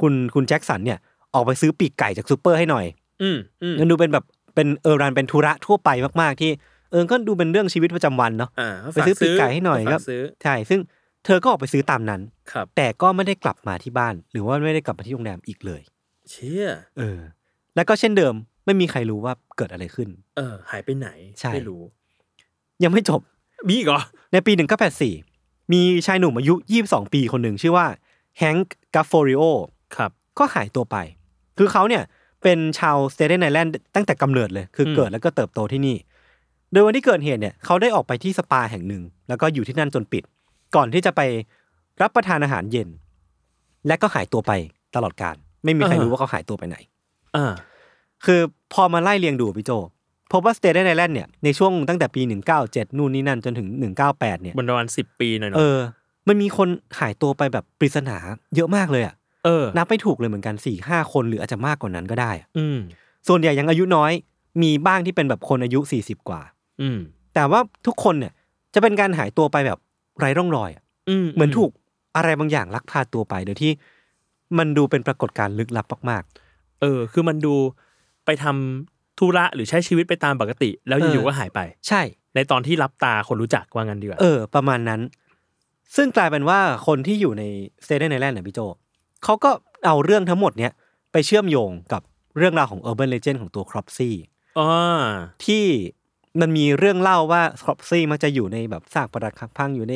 [0.00, 0.98] คุณคุณแจ็คสันเนี่ย
[1.34, 2.86] ออกไปซื้อปีกไก่จากซูเปอร์ให้หน่อย
[3.22, 6.50] อืมอืมมันดูเป็นแบบเป็นเออรันเป็นธุระทั่วไปมากๆที่
[6.90, 10.80] เออก็ดูเป็นเรื่องชีวิตประจำวันเนาะอ่าไปซื้อปีกไก่ให้หน่อยฝาก็ซื้อใช่ซึ่ง
[11.24, 12.20] เธอก็ออกไปซื้อตามนั้น
[12.52, 15.82] ครับแต่ก็ไม่ได้กลับมาที่บ้าน หรือว่าไม่ได้กลับมาที่โรงแรมอีกเลย
[16.30, 17.20] เชี่ยเออ
[17.76, 21.08] แล้วก็เช่นเดิมไม่มีใครรู้ว่าเกิดอะไรขึ้น เออ หายไปไหน
[21.40, 21.82] ใช่ไม่รู้
[22.84, 23.20] ยังไม่จบ
[23.68, 25.31] มีอีกเหรอในปี1984
[25.72, 27.86] มีชายหนุ่มอายุ 22 ปีคนหนึ่งชื่อว่า
[28.38, 29.42] Hank Gafforio
[29.96, 30.96] ครับก็หายตัวไป
[31.58, 32.02] คือเขาเนี่ย
[32.42, 35.96] เป็นชาว Staten Island ตั้งแต่กำเนิดเลย คืออมเกิดแล้วก็เติบโตที่นี่
[36.72, 40.22] โดยวันที่เกิดเหตุเนี่ยเขาได้ออกไปที่สปาแห่งหนึ่ง แล้วก็อยู่ที่นั่นจนปิด
[40.74, 41.20] ก่อนที่จะไป
[42.02, 42.88] รับประทานอาหารเย็น
[43.86, 44.52] และก็หายตัวไป
[44.94, 46.76] ตลอดกาล ไม่มีใครรู้ว่าเขาหายตัวไปไหน
[47.36, 47.52] อ่า
[48.24, 48.40] คือ
[48.72, 49.70] พอมาไล่เรียงดูพี่โจ
[50.32, 52.22] พบว่าสเตเทนไอแลนด์เนี่ยในช่วงตั้งแต่ปี
[52.60, 53.68] 197 นู่นนี่นั่นจนถึง
[54.04, 55.78] 198 เนี่ยบนประมาณสิบปีหน่อยเนาะเออ
[56.28, 56.68] มันมีคน
[57.00, 58.16] หายตัวไปแบบปริศนา
[58.56, 59.14] เยอะมากเลยอะ
[59.44, 62.78] เออนับไม่ถูกเลยเหมือนกันสี่ห้าคนหรืออาจจะมากกว่านั้นก็ได้อะอืม
[63.28, 64.12] ส่วนใหญ่ยังอายุน้อย
[64.62, 66.40] มีบ้างที่เป็นแบบคนอายุสี่สิบกว่า
[66.80, 66.98] อืม
[67.34, 68.32] แต่ว่าทุกคนเนี่ย
[68.74, 69.78] จะเป็นการหายตัวไปแบบ
[70.18, 71.70] ไร้ร่องรอยอะ อืมเหมือนถูก
[72.16, 73.72] อะไรบางอย่างลักพาตัวไปโดยที่
[74.58, 76.22] มันดูเป็นปรากฏการณ์ลึลับมาก
[76.80, 77.54] เออ คือมันดู
[78.24, 78.91] ไปทำ
[79.22, 82.02] ธุระหรือใช้ชีวิตไปตามปกติ แล้วอยู่ๆก็หายไปๆใช่
[82.34, 85.00] ในตอนที่ลับตาคนรู้จักว่างั้นดีกว่าเออ ประมาณนั้น
[85.96, 87.44] ซึ่งกลายเป็นว่าคนที่อยู่ใน
[87.84, 88.60] Staten Island เนี่ยพี่โจ
[89.24, 89.50] เขาก็
[89.86, 90.72] เอาเรื่องทั้งหมดเนี้ย
[91.12, 92.02] ไปเชื่อมโยงกับ
[92.38, 94.14] เรื่องราวของ Urban Legend ของตัว Cropsey
[94.58, 94.66] อ๋อ
[95.44, 95.64] ที่
[96.40, 99.94] มันมีเรื่องเล่าว่า Cropsey มักจะอยู่ในแบบซากปรักหักพังอยู่ใน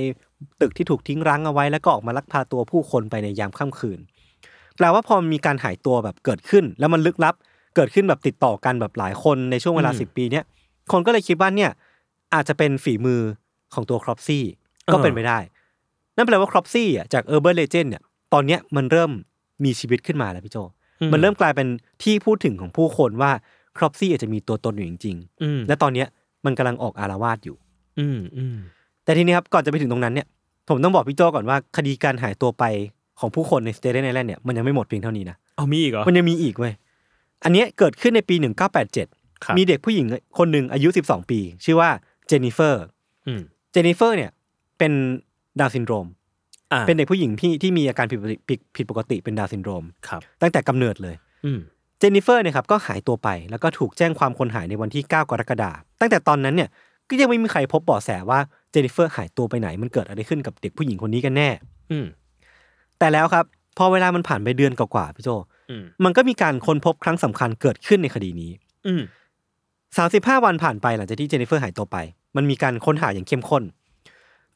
[0.61, 3.99] ตึกที่ถูกทิ้งร้างเอาไว้ แล้วก็ออกมาลักพาตัวผู้คนไปในยามค่ำคืน
[4.77, 7.35] แปลว่าพอมีการหายตัวแบบเกิดขึ้น แล้วมันลึกลับ
[7.77, 10.45] เกิดขึ้นแบบติดต่อกันแบบหลายคนในช่วงเวลาอืมสิบปีเนี้ย
[10.93, 11.70] คนก็เลยคิดว่าเนี่ย
[12.35, 13.20] อาจจะเป็นฝีมือ
[13.74, 14.45] ของตัว Cropsey
[14.93, 15.39] ก็เป็นไปได้
[16.16, 18.03] นั่นแปลว่า Cropsey อะจาก Urban Legend เนี่ย
[18.33, 19.11] ตอนเนี้ยมันเริ่ม
[19.64, 20.59] มีชีวิตขึ้นมาแล้วพี่โจ
[21.01, 21.68] อืมมันเริ่มกลายเป็น
[22.03, 23.31] ที่พูดถึงของผู้คนว่า
[23.77, 26.07] Cropsey อาจจะมีตัวตนอยู่จริงอืมๆและตอนเนี้ย
[26.45, 27.57] มันกำลังออกอาละวาดอยู่
[27.99, 28.57] อืมอืม
[29.05, 30.27] แต่ทีนี้ครับก่อนจะไปถึงตรงนั้นเนี่ย
[30.68, 32.64] ผมต้องบอกพี่โจก่อนว่าคดีการหายตัวไป
[33.20, 36.72] ของผู้คนใน Staten Island เนี่ยมันยังไม่หมดเพียงเท่านี้นะเอามีอีกเหรอมันยังมีอีกเว้ย
[37.45, 38.34] อันเนี้ยเกิดขึ้นในปี
[38.91, 40.07] 1987ครับมีเด็กผู้หญิง
[40.39, 41.91] คนหนึ่งอายุ 12 ปี ชื่อว่า
[42.27, 42.85] Jennifer
[43.26, 43.41] อืม
[43.73, 44.30] Jennifer เนี่ย
[44.78, 44.93] เป็น
[45.61, 46.07] ดาวน์ซินโดรม
[46.72, 51.14] อ่าเป็นเด็กผู้หญิงที่ที่มีอาการผิดปกติผิดผิดปกติเป็นดาวน์ซินโดรมครับ ตั้งแต่กำเนิดเลย
[51.45, 51.61] อืม
[51.99, 56.68] Jennifer เนี่ยครับก็หายตัวไป แล้วก็ถูกแจ้งความคนหายในวันที่ 9 กรกฎาคมตั้งแต่ตอนนั้นเนี่ย
[57.09, 58.39] ก็ยังไม่มีใครพบเบาะแสว่า
[58.70, 61.49] เจนนิเฟอร์หายตัวไปไหน มันเกิดอะไรขึ้นกับเด็กผู้หญิงคนนี้กันแน่
[61.91, 62.07] อืม
[62.99, 63.45] แต่แล้วครับ
[63.78, 65.39] พอเวลามันผ่านไปเดือนกว่าๆพี่โจอื
[65.83, 68.51] มมันก็มีการค้นพบครั้งสำคัญเกิดขึ้นในคดีนี้
[68.87, 69.03] อืม
[70.35, 71.97] 35วันผ่านไปหลังจากที่เจนนิเฟอร์หายตัวไป
[72.37, 73.62] มันมีการค้นหาอย่างเข้มข้น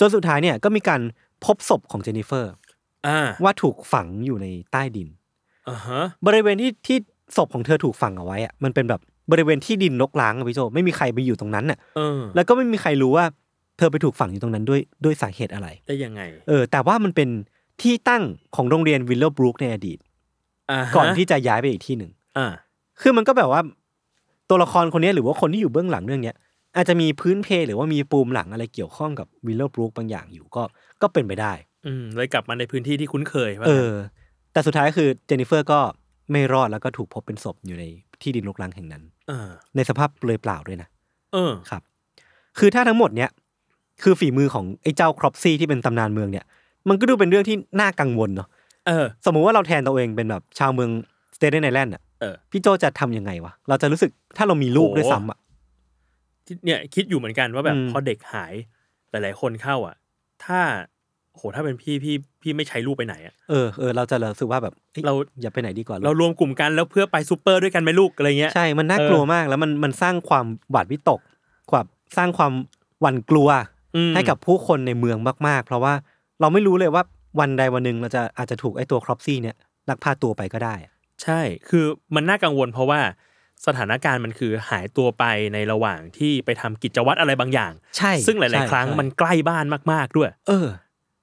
[0.01, 1.01] จนสุดท้ายเนี่ยก็มีการ
[1.45, 2.53] พบศพของเจนนิเฟอร์
[3.07, 5.09] อ่าว่าถูกฝังอยู่ในใต้ดิน
[5.69, 6.99] อ่าฮะบริเวณที่ที่
[7.37, 9.01] ศพของเธอถูกฝังเอาไว้อะมันเป็นแบบ
[9.31, 13.25] บริเวณที่ดินรกร้างอะพี่โจไม่มีใครไปอยู่ตรงนั้นน่ะเออแล้วก็ไม่มีใครรู้ว่า
[13.79, 17.29] เธอไปถูกฝังอยู่ตรงนั้นด้วยด้วยสาเหตุอะไรได้ยังไง เออ แต่ว่ามันเป็น
[17.83, 18.23] ที่ตั้ง
[18.57, 20.09] ของโรงเรียน Willowbrook ในอดีตอ่าฮะ
[20.97, 22.47] ก่อนที่จะย้ายไปอีกที่หนึ่งอ่า
[23.01, 23.61] คือมันก็แบบว่า
[24.51, 26.37] ตัวละครคนเนี้ยหรือว่าคนที่อยู่เบื้องหลังเรื่องเนี้ย
[26.77, 30.63] อาจจะมีพื้นเพหรือว่ามีปูมหลังอะไรเกี่ยวข้องกับ Willowbrook บางอย่างอยู่ก็
[31.03, 31.53] ก็เป็นไปได้
[31.87, 33.93] อืมเลยกลับมาในพื้นที่ที่คุ้นเคยว่าเออ
[34.53, 35.81] แต่สุดท้ายคือเจนนิเฟอร์ก็
[36.33, 37.85] ไม่รอดแล้วก็ถูกพบเป็นศพอยู่ใน
[38.23, 40.89] ที่ดินรกร้างแห่งนั้นเออในสภาพเปลือยเปล่าด้วยนะ
[41.33, 41.83] เออครับ
[42.59, 43.31] คือถ้าทั้งหมดเนี้ย
[44.03, 46.45] คือฝีมือของไอ้เจ้าครอปซี่ที่เป็นตำนานเมืองเนี่ย
[46.89, 48.49] มันก็ดูเป็นเรื่องที่น่ากังวลเนาะ
[48.87, 50.91] เออ สมมุติว่าเราแทนตัวเองเป็นแบบชาวเมือง
[51.37, 55.39] สเตเดนไอแลนด์อะเออ พี่โจจะทำยังไงวะ เราจะรู้สึกถ้าเรามีลูกโหด้วยซ้ำอะ
[56.47, 58.53] ที่เนี่ยคิดอยู่เหมือนกันว่าแบบอืม พอเด็กหาย
[59.11, 59.97] หลาย ๆ คนเข้าอะ
[60.45, 60.61] ถ้า
[61.37, 71.21] โหถ้าเป็นพี่พี่พี่ไม่ใช้ลูกไปไหนอะ เออเออเราจะรู้สึกว่าแบบอ้ยเรา อย่าไปไหนดีกว่าเรารวมกลุ่มกันแล้วเพื่อไปซูเปอร์ด้วยกันไหมลูกอะไรเงี้ย ใช่มันน่ากลัวมากแล้วมันมันสร้างความหวาดวิตก
[71.71, 71.85] ความ
[72.17, 72.53] สร้างความ
[73.01, 73.49] หวั่นกลัว
[73.97, 75.95] อืมให้กับผู้คนในเมืองมาก ๆ เพราะว่า
[76.41, 77.03] เราไม่รู้เลยว่า
[77.39, 79.57] วันใดวันหนึ่งเราจะอาจจะถูกไอ้ตัว Cropsey เนี่ย
[79.89, 83.01] ลักพาตัวไปก็ได้อะใช่ คือมันน่ากังวลเพราะว่า
[83.67, 85.25] สถานการณ์มันคือหายตัวไป
[85.55, 90.69] ในระหว่างที่ไปทำกิจวัตรอะไรบางอย่าง ใช่ ซึ่งหลายใช่ๆครั้งใช่มันใกล้บ้านมาก ๆ ด้วย เออ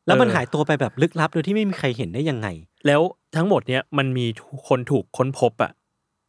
[0.06, 2.48] แล้วมันเออหายตัวไปแบบลึกลับโดยที่ไม่มีใครเห็นได้ยังไง
[2.88, 3.02] แล้ว
[3.36, 4.26] ทั้งหมดเนี้ยมันมี
[4.68, 5.72] คนถูกค้นพบอะ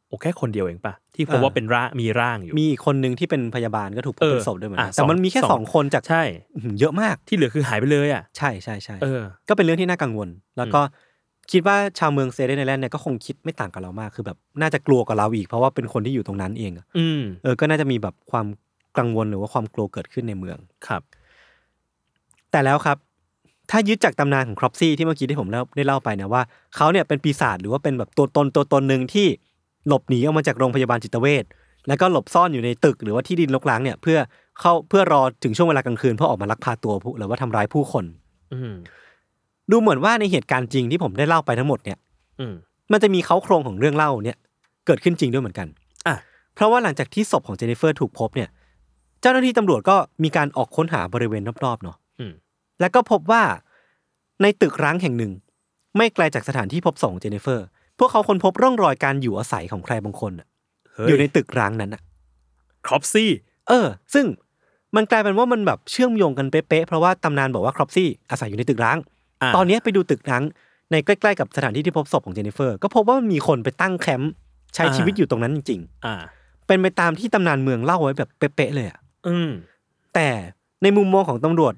[0.09, 6.22] โอ้แค่คนเดียวเองปะที่พบอ่าว่าเป็นร่างมีร่างอยู่ มีอีกคนหนึ่งที่เป็นพยาบาลก็ถูกพบเออเป็นศพด้วยเหมือนกันอะแต่มันมีแค่สองสองคนจากใช่
[6.54, 10.28] อื้อหือเยอะมากที่เหลือคือหายไปเลยอะใช่ใช่ใช่เออก็เป็นเรื่องที่น่ากังวล
[10.59, 10.80] แล้วก็
[11.52, 18.46] คิดว่าชาวเมืองเซเดนไอแลนด์เนี่ยก็คงคิดไม่ต่างกับเรามากคือแบบน่าจะกลัวกว่าเราอีก เพราะว่าเป็นคนที่อยู่ตรงนั้นเองอะอืมเออก็น่าจะมีแบบความ
[18.98, 21.02] กังวลหรือว่าความกลัวเกิดขึ้นในเมืองครับ
[22.50, 22.96] แต่แล้วครับ
[23.70, 26.42] ถ้ายึดจากตำนานของครอปซี่ที่เมื่อกี้ที่ผมเล่าได้เล่าไปนะว่า
[26.76, 29.26] เขาเนี่ยเป็นปีศาจหรือว่าเป็นแบบตัวตนตัวตนหนึ่งที่
[29.86, 31.44] หลบหนีออกมาจากโรงพยาบาลจิตเวช
[31.88, 34.18] แล้วก็หลบซ่อนอยู่ในตึกหรือว่าที่ดินรกร้างเนี่ยเพื่อ
[34.60, 38.04] เข้าเพื่อรอถึงช่วงเวลากลางคืนเพื่อออกมาลักพาตัวผู้หรือว่าทำร้ายผู้คน
[38.52, 38.74] อืม
[39.70, 41.98] ดูเหมือนว่าในเหตุการณ์จริงที่ผมได้เล่าไปทั้งหมดเนี่ย
[42.40, 42.54] อืม
[42.92, 44.38] มันจะมีเขาโครงของเรื่องเล่าเนี่ย
[44.86, 45.66] เกิดขึ้นจริงด้วยเหมือนกัน
[46.06, 46.16] อะ
[46.54, 48.48] เพราะว่าหลังจากที่ศพของเจนนิเฟอร์ถูกพบเนี่ย
[49.20, 52.32] เจ้าหน้าที่ตำรวจก็มีการออกค้นหาบริเวณรอบๆเนาะอืม
[52.80, 53.42] แล้วก็พบว่า
[54.42, 55.32] ในตึกร้างแห่งหนึ่ง
[55.96, 57.66] ไม่ไกลจากสถานที่พบศพของเจนนิเฟอร์
[57.99, 60.46] พวกเขาค้นพบร่องรอยการอยู่อาศัยของใครบางคนน่ะ
[60.94, 62.03] เฮ้ยอยู่ในตึกร้างนั้นอะ
[62.86, 63.30] ครอปซี่
[63.68, 64.26] เออ ซึ่ง
[64.96, 68.99] มันกลายเป็นว่ามันแบบเชื่อมโยงกันเป๊ะๆ เพราะว่าตำนานบอกว่าครอปซี่อาศัยอยู่ในตึกร้าง
[69.42, 70.42] อะตอนนี้ไปดูตึกร้าง
[70.90, 74.32] ในใกล้ๆกับสถานที่ที่พบศพของเจนนิเฟอร์ ก็พบว่ามันมีคนไปตั้งแคมป์
[74.74, 79.51] ใช้ชีวิตอยู่ตรงนั้นจริง อ่า ๆ เป็นไปตามที่ตำนานเมืองเล่าไว้แบบเป๊ะๆเลยอะ อืม
[80.14, 80.28] แต่
[80.82, 81.74] ในมุมมองของตำรวจ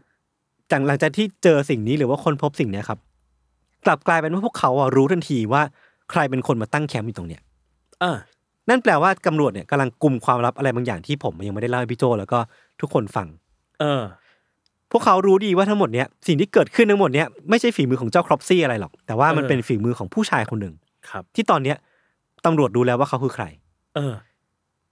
[0.70, 2.98] จากหลังจากที่เจอสิ่งนี้หรือว่าคนพบสิ่งเนี้ยครับ
[3.86, 5.62] กลับกลายเป็นว่าพวกเขาอะรู้ทันทีว่า
[6.10, 7.42] ใครเป็นคนมาตั้งแคมป์อยู่ตรงเนี้ย
[8.02, 8.12] อ่า
[8.68, 12.38] นั่นแปลว่าตำรวจเนี่ยกำลังกลุ่มความลับอะไรบางอย่างที่ผมยังไม่ได้เล่าให้พี่โจแล้วก็
[12.80, 13.26] ทุกคนฟัง
[13.80, 14.02] เออ
[14.92, 20.74] พวกเขารู้ดีว่าทั้งหมดเนี้ยสิ่งที่เกิดขึ้นทั้งหมดเนี้ยไม่ใช่ฝีมือของเจ้าครอปซี่อะไรหรอก แต่ว่ามันเออเป็นฝีมือของผู้ชายคนหนึ่ง
[21.10, 21.76] ครับ ที่ตอนเนี้ย
[22.44, 23.44] ตำรวจรู้แล้วว่าเขาคือใคร
[23.94, 24.14] เออ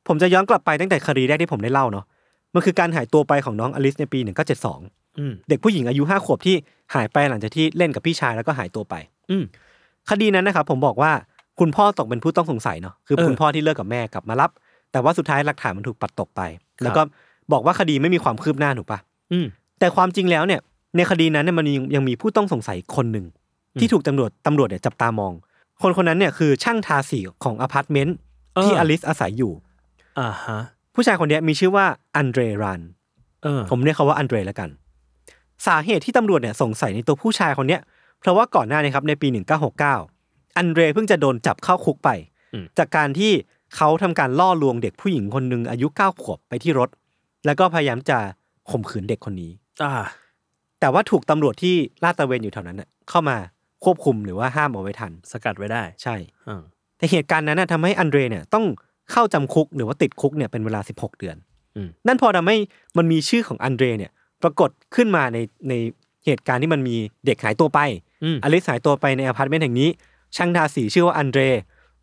[0.07, 2.05] ผมจะย้อนกลับไปตั้งแต่คดีแรกที่ผมได้เล่าเนาะ
[2.55, 4.19] มันคือการหายตัวไปของน้องอลิสในปี
[4.69, 6.57] 1972อืมเด็กผู้หญิงอายุห้าขวบที่
[6.95, 8.95] หายไปหลังจากที่เล่นกับพี่ชายแล้วก็หายตัวไป
[9.31, 9.45] อืม
[10.11, 11.13] คดีนั้นนะครับผมบอกว่า
[11.61, 14.51] คุณพ่อตกเป็นผู้ต้องสงสัยเนาะคือเออคุณพ่อที่เลิกกับแม่กลับมารับ
[14.93, 16.41] แต่ว่าสุดท้ายหลักฐานมันถูกปัดตกไป
[16.83, 17.03] แล้วก็
[17.53, 18.99] บอกว่าคดีไม่มีความคืบหน้าถูกปะ
[19.33, 19.47] อืม
[19.79, 20.61] แต่ความจริงแล้วเนี่ย
[20.97, 23.27] ในคดีนั้นเนี่ยมันยังยังมีผู้ต้องสงสัยคนหนึ่ง
[23.75, 25.33] อืมที่ถูกตำรวจตำรวจเนี่ยจับตามอง
[25.83, 28.17] คนคนนั้นเนี่ยคือช่างทาสีของอพาร์ตเมนต์
[28.63, 29.53] ที่อลิสอาศัยอยู่
[30.19, 30.59] อ่าฮะ
[30.95, 31.87] ผู้ชายคนเนี้ยมีชื่อว่า
[32.17, 32.81] อันเดรแรนด์
[33.43, 34.71] เออผมเรียกเขาว่าอันเดรแล้วกัน
[35.67, 37.81] สาเหตุที่ตำรวจเนี่ยสงสัยในตัวผู้ชายคนเนี้ย
[38.21, 39.29] เพราะว่าก่อนหน้านี้ครับในปี
[39.93, 42.11] 1969 อันเดรเพิ่งจะโดนจับเข้าคุกไป
[42.53, 43.33] อืมจากการที่
[43.77, 46.89] เขาทำการล่อลวงเด็กผู้หญิงคนหนึ่งอายุเก้าขวบไปที่รถ
[47.47, 48.19] แล้วก็พยายามจะ
[48.71, 49.51] ข่มขืนเด็กคนนี้
[49.83, 49.93] อ่า
[50.81, 53.37] แต่ว่าถูกตำรวจที่ลาดตระเวนอยู่แถวนั้นน่ะเข้ามา
[53.85, 56.17] ควบคุมหรือว่าห้ามเอาไว้ทัน สกัดไว้ได้ ใช่
[56.49, 56.63] อืม
[56.99, 58.65] แต่เหตุการณ์นั้นนะทำให้อันเดรเนี่ยต้อง
[59.13, 61.37] เข้าจำคุกหรือว่าติดคุกเนี่ยเป็นเวลา 16 เดือน
[61.77, 62.57] อืมนั่นพอทำให้
[62.97, 64.13] มันมีชื่อของอันเดรเนี่ย
[64.43, 65.39] ปรากฏขึ้นมาใน
[65.69, 65.75] ใน
[66.27, 66.97] เหตุการณ์ที่มันมี
[67.27, 67.81] เด็กหายตัวไป
[68.23, 69.89] อืมอลิสหายตัวไปในอพาร์ตเมนต์แห่งนี้
[70.37, 71.43] ช่างทาสีชื่อว่าอันเดร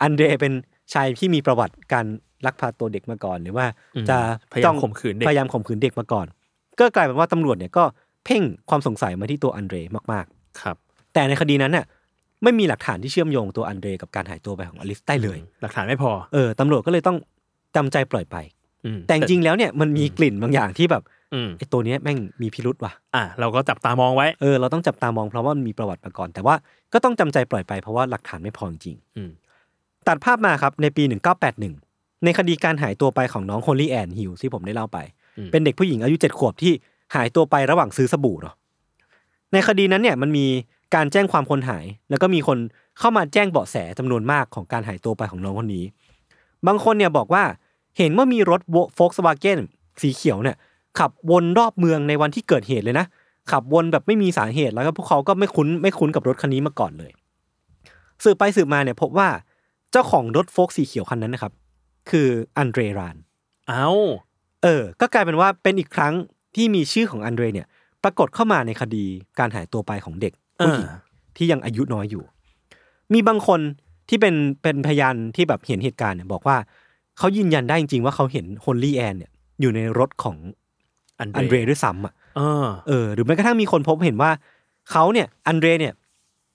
[0.02, 0.54] อันเดรเป็น
[0.94, 2.06] ชายที่มีประวัติการ
[2.46, 4.18] ลักพาตัวเด็กมาก่อน หรือว่าอืมจะ
[4.52, 6.28] พยายามจ้องข่มขืนเด็กพยายามข่มขืนเด็กมาก่อน
[6.80, 7.84] ก็กลายเป็นว่าตำรวจเนี่ยก็
[8.26, 9.78] เพ่งความสงสัยมาที่ตัวอันเดร
[10.12, 10.26] มาก
[10.62, 11.86] ครับๆแต่ในคดีนั้นน่ะ
[12.44, 17.18] ไม่มีหลักฐานที่เชื่อมโยงตัวอันเดรกับการหายตัวไปของอลิสได้เลย หลักฐานไม่พอ เออตำรวจก็เลยต้อง
[17.76, 18.36] จำใจปล่อยไป
[18.86, 21.15] อืมแต่จริงๆแล้วเนี่ยมันมีกลิ่นบางอย่างที่แบบอืม
[21.58, 26.56] ไอ้ตัวเนี้ยแม่งมีพิรุษว่ะ อะเราก็จับตามองไว้ เออเราต้องจับตามองเพราะว่ามันมีประวัติมาก่อน แต่ว่า
[26.94, 29.32] ก็ต้องจำใจปล่อยไปเพราะว่าหลักฐานไม่พอจริงอืม
[30.08, 31.04] ตัดภาพมาครับในปี
[31.64, 34.98] 1981 ในคดีการหายตัวไปของน้องโฮลี่แอนฮิลที่ผมได้เล่าไป
[35.38, 36.74] อืม เป็นเด็กผู้หญิงอายุเจ็ดขวบที่
[37.16, 38.56] หายตัวไประหว่างซื้อสบู่เนาะ
[39.54, 40.46] ในคดีนั้นเนี่ยมันมี
[40.96, 42.58] การแจ้งความคนหาย แล้วก็มีคน
[43.00, 45.86] เข้ามาแจ้งเบาะแสจำนวนมากของการหายตัวไปของน้องคนนี้
[46.68, 47.44] บางคนเนี่ยบอกว่า
[47.98, 48.62] เห็นว่ามีรถ
[48.96, 49.60] โฟกสวาเกน
[50.02, 50.58] สีเขียวเนี่ย
[51.00, 53.06] ขับวนรอบเมืองในวันที่เกิดเหตุเลยนะ
[53.52, 57.12] ขับวนแบบไม่มีสาเหตุแล้วก็พวกเขาก็ไม่คุ้นไม่คุ้นกับรถคันนี้มาก่อนเลย
[58.24, 59.30] สืบไปสืบมาเนี่ยพบว่า
[59.92, 61.54] เจ้าของรถโฟกสีเขียวคันนั้นนะครับ
[62.10, 62.28] คือ
[62.58, 63.16] อันเดรราน
[63.68, 63.90] เอ้า
[64.64, 66.14] เออ ก็กลายเป็นว่าเป็นอีกครั้ง
[66.56, 67.68] ที่มีชื่อของอันเดรเนี่ย
[68.04, 69.04] ปรากฏเข้ามาในคดี
[69.40, 71.00] การหายตัวไปของเด็กผู้หญิงอ่า
[71.38, 72.24] ที่ยังอายุน้อยอยู่
[73.14, 73.60] มีบางคน
[74.10, 76.58] ที่เป็นเป็นพยานที่แบบเห็นเหตุการณ์เนี่ยบอกว่า
[77.18, 79.32] เขายืนยันได้จริงๆว่าเขาเห็นฮอลลี่แอนเนี่ย
[79.62, 80.36] อยู่ในรถของ
[81.20, 84.32] อันอันเดรด้วยซ้ำอะเออเออ หรือแม้กระทั่งมีคนพบเห็นว่า
[84.92, 85.94] เขาเนี่ยอันเดรเนี่ย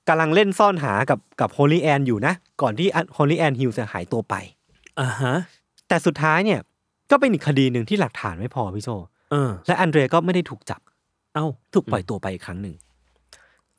[0.09, 2.87] กำลังเล่นซ่อนหากับกับฮอลลี่แอนอยู่นะ ก่อนที่
[3.17, 4.35] ฮอลลี่แอนฮิวส์จะหายตัวไป
[5.01, 5.35] อ่าฮะ
[5.89, 6.61] แต่สุดท้ายเนี่ย
[7.11, 8.89] ก็เป็นอีกคดีหนึ่งที่หลักฐานไม่พอพี่โจ
[9.31, 10.81] เออและอันเดรก็ไม่ได้ถูกจับ
[11.35, 12.75] เอ้า ถูกปล่อยตัวไปอีกครั้งหนึ่ง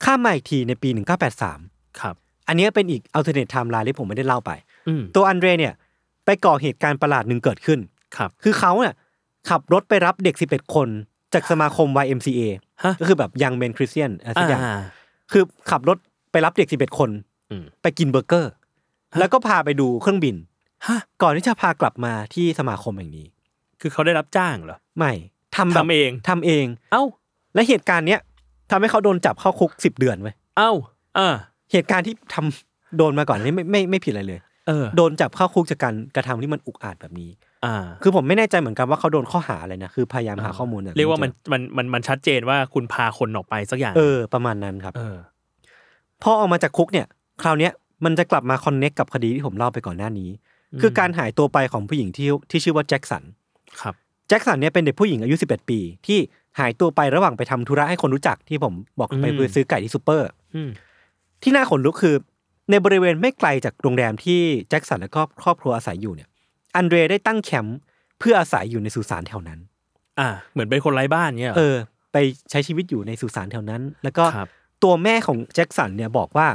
[0.04, 0.90] ข้ามมาอีกทีในปี
[1.46, 2.16] 1983 ครับ
[2.48, 4.52] อันเนี้ยเป็นอีก alternate timeline ที่ผมไม่ได้เล่าไป
[4.88, 5.74] อืมตัวอันเดรเนี่ย
[6.26, 7.80] ไปก่อเหตุการณ์ประหลาดหนึ่งเกิดขึ้น
[8.18, 8.96] ครับ คือเขาเนี่ย
[9.50, 10.88] ขับรถไปรับเด็ก 11 คน
[11.34, 12.42] จากสมาคม YMCA
[12.84, 14.74] ฮะก็คือแบบ Young Men Christian อะไรสักอย่างอ่า
[15.32, 15.98] คือขับรถ
[16.32, 17.10] ไปรับเด็ก 11 คน
[17.52, 18.52] อืมไปกินเบอร์เกอร์
[19.20, 20.36] แล้วก็พาไปดูเครื่องบิน
[20.88, 23.28] ฮะก่อนที่จะพากลับมาที่สมาคมแห่งนี้
[23.82, 25.12] คือเขาได้รับจ้างเหรอ ไม่
[25.56, 27.04] ทำแบบทำเองทำเอง เอ้า
[27.56, 28.22] และเหตุการณ์เนี้ย
[28.72, 30.72] ทำให้เขาโดนจับเข้าคุกสิบเดือนไว้ยเอ้า
[31.18, 31.30] อ่า
[31.72, 37.30] เหตุการณ์ที่ทำโดนมาก่อนนี่ไม่ไม่ไม่ผิดอะไรเลย เออ โดนจับเข้าคุกจากการกระทำที่มันอุกอาจแบบนี้
[37.66, 45.18] อ่าคือผมไม่แน่ใจเหมือนกันว่าเขาโดนข้อหาอะไรนะคือพยายามหาข้อมูลนี่เรียกว่ามันมันมันมันชัดเจนว่าคุณพาคนออกไปสักอย่างเออประมาณนั้นครับเออ
[46.24, 47.08] พอออกมาจากคุกเนี่ย
[47.42, 47.72] คราวเนี้ย
[48.06, 50.30] มันจะกลับมาคอนเน็กกับคดีที่ผมเล่าไปก่อนหน้านี้
[50.82, 53.24] คือการหายตัวไปของผู้หญิงที่ที่ชื่อว่าแจ็คสัน
[53.82, 53.94] ครับ
[54.28, 56.20] แจ็คสันเนี่ยเป็นเด็กผู้หญิงอายุ 11 ปี ที่
[56.60, 60.70] หายตัวไประหว่างไปทำธุระให้คนรู้จักที่ผมบอกไปอืมซื้อไก่ที่ซูเปอร์อืม
[61.44, 62.16] ที่น่าขนลุกคือ
[62.70, 64.40] ในบริเวณไม่ไกลจากโรงแรมที่
[64.70, 66.30] แจ็คสันและก็ครอบครัวอาศัยอยู่เนี่ย
[66.76, 67.78] อันเดรได้ตั้งแคมป์
[68.20, 69.60] เพื่ออาศัยอยู่ในสุสานแถวนั้น
[70.20, 71.76] อ่า เหมือนเป็นคนไร้บ้านเงี้ยเหรอ เออ
[72.14, 72.18] ไป
[72.52, 74.50] ใช้ชีวิตอยู่ในสุสานแถวนั้น แล้วก็ครับ
[74.84, 76.48] ตัวแม่ของแจ็คสันเนี่ยบอกว่า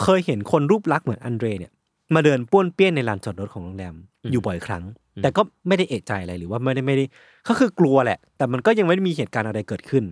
[0.00, 1.72] เคยเห็นคนรูปลักษณ์เหมือนอันเดรเนี่ย
[2.14, 3.94] มาเดินป้วนเปี้ยนในลานจอดรถของโรงแรม
[4.32, 4.84] อยู่บ่อยครั้ง
[5.22, 7.04] แต่ก็ไม่ได้เอะใจอะไรหรือว่าไม่ได้ไม่ได้
[7.48, 10.04] ก็คือกลัวแหละ แต่มันก็ยังไม่ได้มีเหตุการณ์อะไรเกิดขึ้น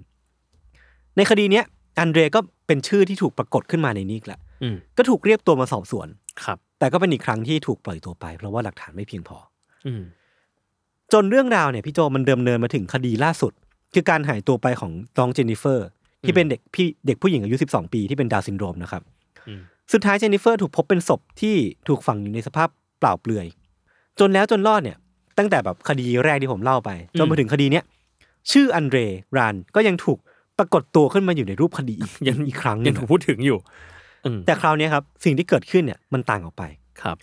[1.17, 1.65] ในคดีเนี้ย
[1.99, 6.09] อันเดรก็เป็นชื่อที่ถูกปรากฏขึ้นมาในนี้แหละอืมก็ถูกเรียกตัวมาสอบสวน
[6.45, 9.39] ครับ แต่ก็เป็นอีกครั้งที่ถูกปล่อยตัวไป เพราะว่าหลักฐานไม่เพียงพอ
[9.87, 10.03] อืม
[11.13, 13.53] จนเรื่องราวเนี่ยพี่โจมันเดิมเนินมาถึงคดีล่าสุด
[13.95, 15.89] คือการหายตัวไปของน้องเจนนิเฟอร์
[16.27, 19.03] ที่เป็นเด็กพี่เด็กผู้หญิงอายุ 12 ปีที่เป็นดาวน์ซินโดรมนะครับ
[19.49, 19.61] อืม
[19.93, 21.55] สุดท้ายเจนนิเฟอร์ถูกพบเป็นศพที่
[21.89, 22.69] ถูกฝังอยู่ในสภาพ
[22.99, 23.47] เปล่าเปลือย
[24.21, 24.97] จนแล้วจนรอดเนี่ย
[25.39, 27.85] ตั้งแต่แบบคดีแรกที่ผมเล่าไป จนมาถึงคดีเนี้ย
[28.53, 30.19] ชื่ออันเดรแรนด์ก็ยังถูก
[30.59, 33.98] ปรากฏตัวขึ้นมาอยู่ในรูปคดีอีกยังอีกครั้งหยันึ่งงถูกอะพูดถึงอยู่อืม
[34.47, 36.63] แต่คราวเนี้ยครับสิ่งที่เกิดขึ้นเนี่ยมันต่างออกไป
[37.03, 37.17] ครับ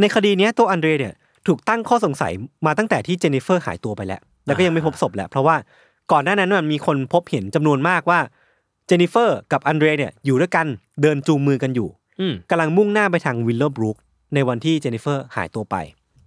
[0.00, 1.14] ในคดีเนี้ยตัวอันเดรเนี่ย
[1.46, 2.32] ถูกตั้งข้อสงสัย
[2.66, 5.56] มาตั้งแต่ที่เจนนิเฟอร์หายตัวไปแล้ว แล้วก็ยังไม่พบศพแหละเพราะว่า
[6.12, 8.20] ก่อนหน้านั้นมันมีคนพบเห็นจำนวนมากว่า
[8.86, 10.66] เจนนิเฟอร์กับอันเดรเนี่ยอยู่ด้วยกัน
[11.02, 11.88] เดินจูงมือกันอยู่
[12.20, 13.96] อืมกำลังมุ่งหน้าไปทางวิลโลว์บรูค
[14.34, 15.76] ในวันที่เจนนิเฟอร์หายตัวไป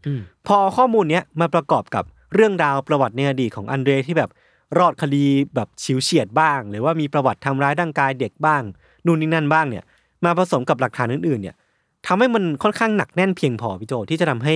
[0.05, 2.03] อืมพอข้อมูลเนี้ยมาประกอบกับ
[2.33, 4.29] เรื่องราวประวัติในอดีตของอันเดรที่แบบ
[4.77, 8.63] รอดคดีแบบฉิวเฉียดบ้าง หรือว่ามีประวัติทำร้ายร่างกายเด็กบ้าง
[9.05, 9.83] นู่นนี่นั่นบ้างเนี่ย
[10.25, 11.55] มาผสมกับหลักฐานอื่นๆเนี่ย
[12.07, 14.53] ทำให้มันค่อนข้างหนักแน่นเพียงพอพี่โจที่จะทำให้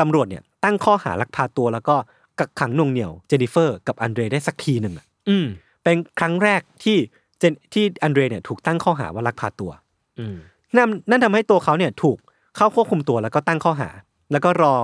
[0.00, 1.96] ตำรวจเนี่ยตั้งข้อหาลักพาตัวแล้วก็
[2.38, 5.46] กักขังหน่วงเหนี่ยวเจนนิเฟอร์กับอันเดรได้สักทีหนึ่งอะอืม
[5.82, 6.96] เป็นครั้งแรกที่
[7.38, 9.70] เจนที่อันเดรเนี่ยถูกตั้งข้อหาว่าลักพาตัว
[10.18, 10.36] อืม
[10.76, 12.18] นั่นนั่นทำให้ตัวเขาเนี่ยถูก
[12.56, 13.90] เข้าควบคุมตัวแล้วก็ตั้งข้อหา
[14.32, 14.74] แล้วก็รอ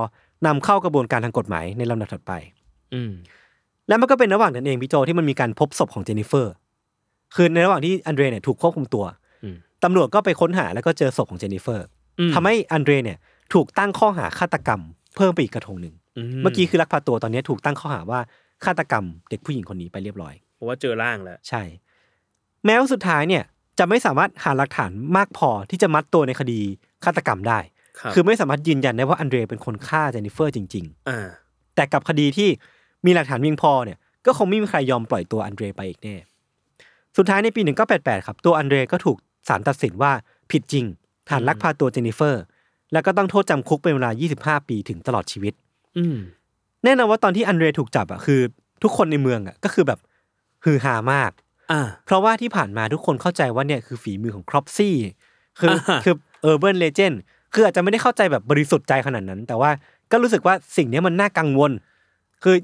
[0.45, 2.31] นำเข้ากระบวนการทางกฎหมายในลำดับถัดไป
[2.93, 3.11] อืม
[3.87, 6.53] แล้วมันก็เป็นระหว่างนั้นเองพี่โจที่มันมีการพบศพของเจนนิเฟอร์
[7.35, 9.26] คือในระหว่างที่อันเดรเนี่ยถูกควบคุมตัวอืม
[9.83, 11.87] ตำรวจก็ไปค้นหาแล้วก็เจอศพของเจนนิเฟอร์
[12.19, 13.17] อืมทำให้อันเดรเนี่ย
[13.53, 14.81] ถูกตั้งข้อหาฆาตกรรม
[15.15, 15.95] เพิ่มไปอีกกระทงหนึ่ง
[16.41, 18.19] เมื่อกี้คือลักพาตัวตอนนี้ถูกตั้งข้อหาว่า
[18.65, 21.61] ฆาตกรรมเด็กผู้หญิงคนนี้ไปเรียบร้อยเพราะว่าเจอร่างแล้วใช่
[22.65, 23.43] แม้ว่าสุดท้ายเนี่ย
[23.79, 26.59] จะไม่สามารถหาหลักฐานมากพอที่จะมัดตัวในคดี
[27.05, 27.59] ฆาตกรรมได้
[27.99, 32.49] ครับคือไม่สามารถยืนยันได้ว่าอันเดรเป็นคนฆ่าเจนนิเฟอร์จริงอ่าๆแต่กับคดีที่
[33.05, 36.15] มีหลักฐานเพียงพอเนี่ยก็คงไม่มีใครยอมปล่อยตัวอันเดรไปอีกแน่
[37.17, 37.61] สุดท้ายในปี
[37.93, 39.17] 1988 ครับ ตัวอันเดรก็ถูก
[39.47, 40.11] ศาลตัดสินว่า
[40.51, 40.85] ผิดจริง
[41.29, 42.43] ฐานลักพาตัวเจนนิเฟอร์
[42.93, 44.11] แล้วก็ต้องโทษจำคุกเป็นเวลา
[44.59, 45.53] 25 ปีถึงตลอดชีวิต
[45.97, 46.17] อืม
[46.83, 48.41] แน่นอนว่าตอนที่อันเดรถูกจับอะคือ
[48.83, 49.99] ทุกคนในเมืองอะก็คือแบบ
[50.65, 51.31] ฮือฮามาก
[51.71, 54.95] อ่าเพราะว่าที่ผ่านมาทุกคนเข้าใจว่าเนี่ยคือฝีมือของครอปซี่
[55.59, 57.13] คืออ่าคือ Urban Legend
[57.53, 59.71] คืออาจจะไม่ได้เข้าใจแบบบริสุทธิ์ใจขนาดนั้น แต่ว่า
[60.11, 61.71] ก็รู้สึกว่าสิ่งเนี้ยมันน่ากังวล
[62.43, 62.55] คือ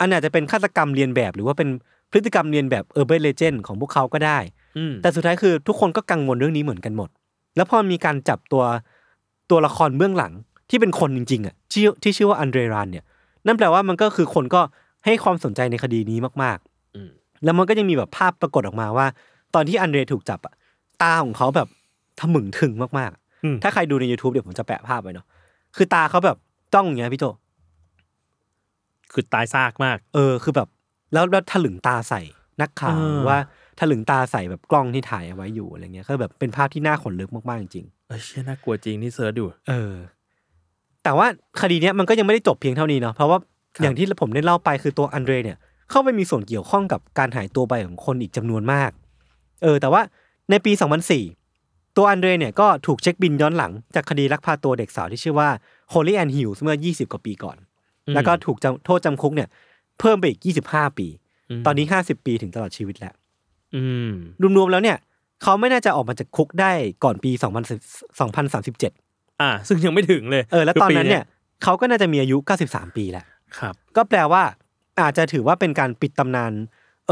[0.00, 1.68] อันอาจจะเป็นฆาตกรรมเรียนแบบหรือว่าเป็น
[2.12, 4.38] พฤติกรรมเรียนแบบเออร์เบิร์นเลเจนของพวกเขาก็ได้
[4.78, 7.08] อืมแต่สุดท้ายคือทุกคนก็กังวลเรื่องนี้เหมือนกันหมด
[7.56, 8.64] แล้วพอมีการจับตัว
[9.50, 10.32] ตัวละครเบื้องหลัง
[10.70, 13.04] ที่เป็นคนจริงๆอะที่ที่ชื่อว่าอันเดรรานเนี่ย
[13.46, 14.60] นั่นแปลว่ามันก็คือคนก็
[15.04, 17.10] ให้ความสนใจในคดีนี้มากๆอืม
[17.44, 19.06] แล้วมันก็ยังมีแบบภาพปรากฏออกมาว่า
[19.54, 20.54] ตอนที่อันเดรถูกจับอะ
[21.02, 21.68] ตาของเขาแบบ
[22.20, 23.12] ทะมึงถึงมาก
[23.44, 25.26] อืมๆถ้าใครดูใน YouTube เดี๋ยวผมจะแปะภาพไว้เนาะ
[25.76, 26.36] คือตาเขาแบบ
[26.74, 27.24] จ้องอย่างเงี้ยพี่โจ
[29.12, 30.68] คือตายซากมาก เออ คือแบบ
[31.12, 32.20] แล้วแล้วถลึงตาใส่
[32.60, 33.38] นักข่าวเออหรือว่า
[33.80, 39.94] ถลึงตาใส่แบบกล้องที่ถ่ายเอาไว้อยู่อะไรเงี้ยก็แบบเป็นภาพที่น่าขนลุกมากๆจริงเอ้ยเชี่ยน่ากลัวจริงนี่เซิร์ชดูๆเออ
[41.04, 41.26] แต่ว่า
[41.60, 43.38] คดีเนี้ยมันก็ยังไม่ได้จบเพียงเท่านี้เนาะเพราะว่า
[43.74, 45.58] ครับอย่างที่ผมได้เล่าไปคือตัวอันเดรเนี่ย
[45.90, 48.90] เข้าไปมีส่วนเกี่ยวข้องกับการหายตัวไปของคนอีกจำนวนมาก
[49.62, 50.02] เออ แต่ว่า
[50.50, 50.72] ในปี
[51.34, 55.48] 2004 ตัวอันเดรเนี่ยก็ถูกเช็คบินย้อนหลังจากคดีลักพาตัวเด็กสาวที่ชื่อว่า
[55.92, 57.56] Holly Ann Hughes เมื่อ 20 กว่าปีก่อน
[58.14, 59.48] แล้วก็ถูกจำโทษจำคุกเนี่ย
[60.02, 60.40] เพิ่มไปอีก
[60.70, 61.06] 25ปี
[61.66, 63.14] ตอนนี้50ปีถึงตลอดชีวิตแล้ว
[63.74, 64.12] อืม
[64.56, 64.98] รวมๆแล้วเนี่ย
[65.42, 66.72] เขาไม่น่าจะออกมาจากคุกได้
[67.04, 67.42] ก่อนปี2000
[68.20, 71.24] 2037อ่า ซึ่งยังไม่ถึงเลยเออแล้วคืตอนปีนั้นเนี่ย
[71.62, 72.36] เขาก็น่าจะมีอายุ
[72.68, 73.26] 93ปีแล้ว
[73.58, 74.42] ครับ ก็แปลว่า
[75.00, 76.52] อาจจะถือว่าเป็นการปิดตำนาน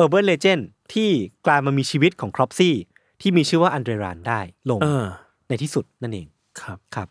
[0.03, 0.63] Urban Legend
[0.95, 1.09] ที่
[1.47, 2.75] กลายมามีชีวิตของครอปซี่
[3.21, 5.07] ที่มีชื่อว่าอันเดรแรนด์ได้ลงเออ
[5.49, 6.27] ในที่สุดนั่นเอง
[6.63, 7.09] ครับครับ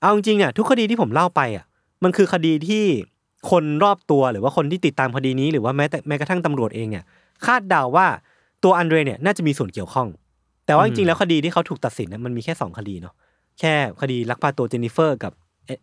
[0.00, 1.64] เอาจริงๆเนี่ยทุกคดีที่ผมเล่าไปอะ
[2.04, 2.84] มันคือคดีที่
[3.50, 7.04] คนรอบตัวหรือว่าคนที่ติดตามคดีนี้หรือว่าแม้แต่แม้กระทั่งตำรวจเองเนี่ย
[7.46, 8.06] คาดเดาว่า
[8.64, 10.08] ตัวอันเดรเนี่ยน่าจะมีส่วนเกี่ยวข้อง
[10.66, 13.14] แต่ว่าจริงๆแล้วคดีที่เขาถูกตัดสินน่ะมันมีแค่สองคดีเนาะ
[13.60, 15.32] แค่คดีลักพาตัวเจนนิเฟอร์กับ
[15.66, 15.80] เอ๊ะ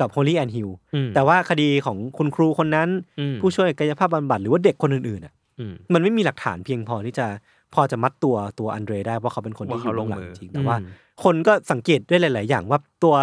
[0.00, 2.88] กับโฮลี่แอนฮิลอืมแต่ว่าคดีของคุณครูคนนั้น
[3.18, 7.26] อืมผู้ช่วยกายภาพบำบัดหรือว่าเด็กคนอื่นๆอะอืมมันไม่มีหลักฐานเพียงพอที่จะ
[7.74, 10.88] พอจะมัดตัวตัวอันเดรได้ว่าเขาเป็นคนที่ว่าอยู่เขาลเบื้องงหลังมือจริงแต่ว่าอืม
[11.24, 13.14] คนก็สังเกตด้วยหลาย ๆ อย่างว่าตัว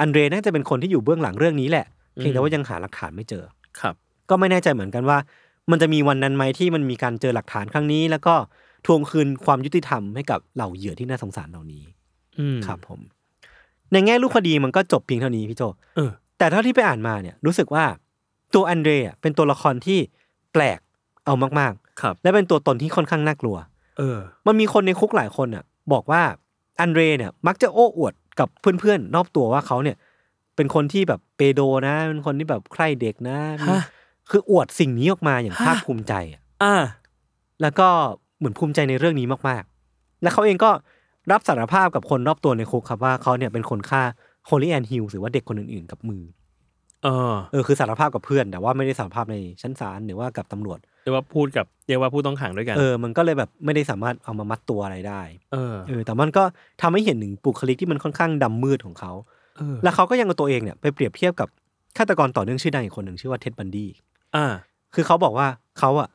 [0.00, 1.86] อันเดรน่าจะเป็นคนที่อยู่เบื้องหลังเรื่องนี้แหละ
[2.18, 3.44] เพียงแต่ว่ายังหาหลักฐานไม่เจอ
[3.80, 3.94] ครับ
[4.30, 5.18] ก็ไม่แน่ใจเหมือนกันว่า
[5.70, 8.34] มันจะมีวันนั้นไหมที่มันมีการเจอหลักฐานครั้งนี้ แล้วก็
[8.86, 11.84] ทวงคืนความยุติธรรมให้กับเหล่าเหยื่อที่น่าสงสารเหล่านี้
[12.38, 13.00] อืมครับผม
[13.92, 15.62] ในแง่รูปคดีมันก็จบเพียงเท่านี้พี่โจ
[15.96, 17.84] เออแต่เท่าที่ไปอ่านมาเนี่ย รู้สึกว่า
[18.54, 19.98] ตัวอันเดรอะเป็นตัวละครที่
[20.52, 20.78] แปลก
[21.26, 23.56] เอามากครับๆและเป็นตัวตนที่ค่อนข้างน่ากลัว
[23.98, 26.22] เออ มันมีคนในคุกหลายคนอะ บอกว่า
[26.80, 29.96] อันเดรเนี่ย มักจะโอ้อวดกับเพื่อนๆรอบตัวว่าเขาเนี่ย
[30.58, 33.38] เป็นคนที่แบบเปโดนะ เป็นคนที่แบบใคร่เด็กนะ
[33.68, 33.80] ฮะ
[34.30, 36.76] คืออวดสิ่งนี้ออกมาอย่างฮะภาคภูมิใจอะอ่า
[37.62, 37.88] แล้วก็
[38.38, 40.70] เหมือนภูมิใจในเรื่องนี้มากๆ และเขาเองก็
[41.32, 44.02] รับสารภาพกับคนรอบตัวในคุกครับว่าเขาเนี่ยเป็นคนฆ่า
[44.46, 46.22] ฮอลลี่แอนฮิวส์หรือว่าเด็กคนอื่นๆ กับมือ
[47.04, 56.44] เออ เออคือสารภาพกับเพื่อน แต่ว่าไม่ได้สารภาพในชั้นศาลหรือว่ากับตำรวจเรียกว่าพูดกับเรียกว่าผู้ต้องขังด้วยกัน เออ มันก็เลยแบบไม่ได้สามารถเอามามัดตัวอะไรได้ เออ เออ แต่มันก็
[56.82, 59.37] ทำให้เห็นถึงบุคลิกที่มันค่อนข้างดำมืดของเขาเออ
[59.82, 61.48] แล้วเขาก็ยังเอาตัวเองเนี่ยไปเปรียบเทียบกับ
[61.96, 63.88] ฆาตกรต่อเนื่องชื่อดังอีกคนหนึ่งชื่อว่าเท็ดบันดี้
[64.36, 64.46] อ่า
[64.94, 65.46] คือเขาบอกว่า
[65.78, 66.08] เขาอะ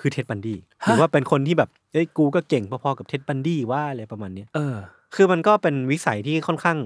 [0.00, 4.76] คือเท็ดบันดี้หรือว่าเป็นคนที่แบบเอ้ยกูก็เก่งพอๆกับเท็ดบันดี้ว่าอะไรประมาณเนี้ยเออ
[5.14, 6.78] คือมันก็เป็นวิสัยที่ค่อนข้าง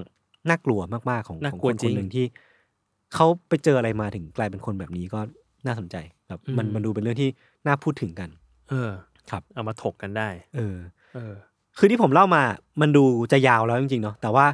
[0.49, 2.25] น่ากลัวมากๆของน่าของกลัควนจครินงหนึ่งที่
[3.13, 5.19] เขาไปเจออะไรมาถึงกลายเป็นคนแบบนี้ก็
[5.65, 5.95] น่าสนใจ
[6.27, 7.29] แบบมันอืมมันดูเป็นเรื่องที่
[7.67, 8.29] น่าพูดถึงกัน
[8.69, 8.89] เออ
[9.29, 10.75] ครับ เอามาถกกันได้ เออ
[11.15, 11.33] เออ
[11.77, 12.41] คือที่ผมเล่ามา
[12.81, 14.45] มันดูจะยาวแล้วจริงๆเนาะแต่ว่า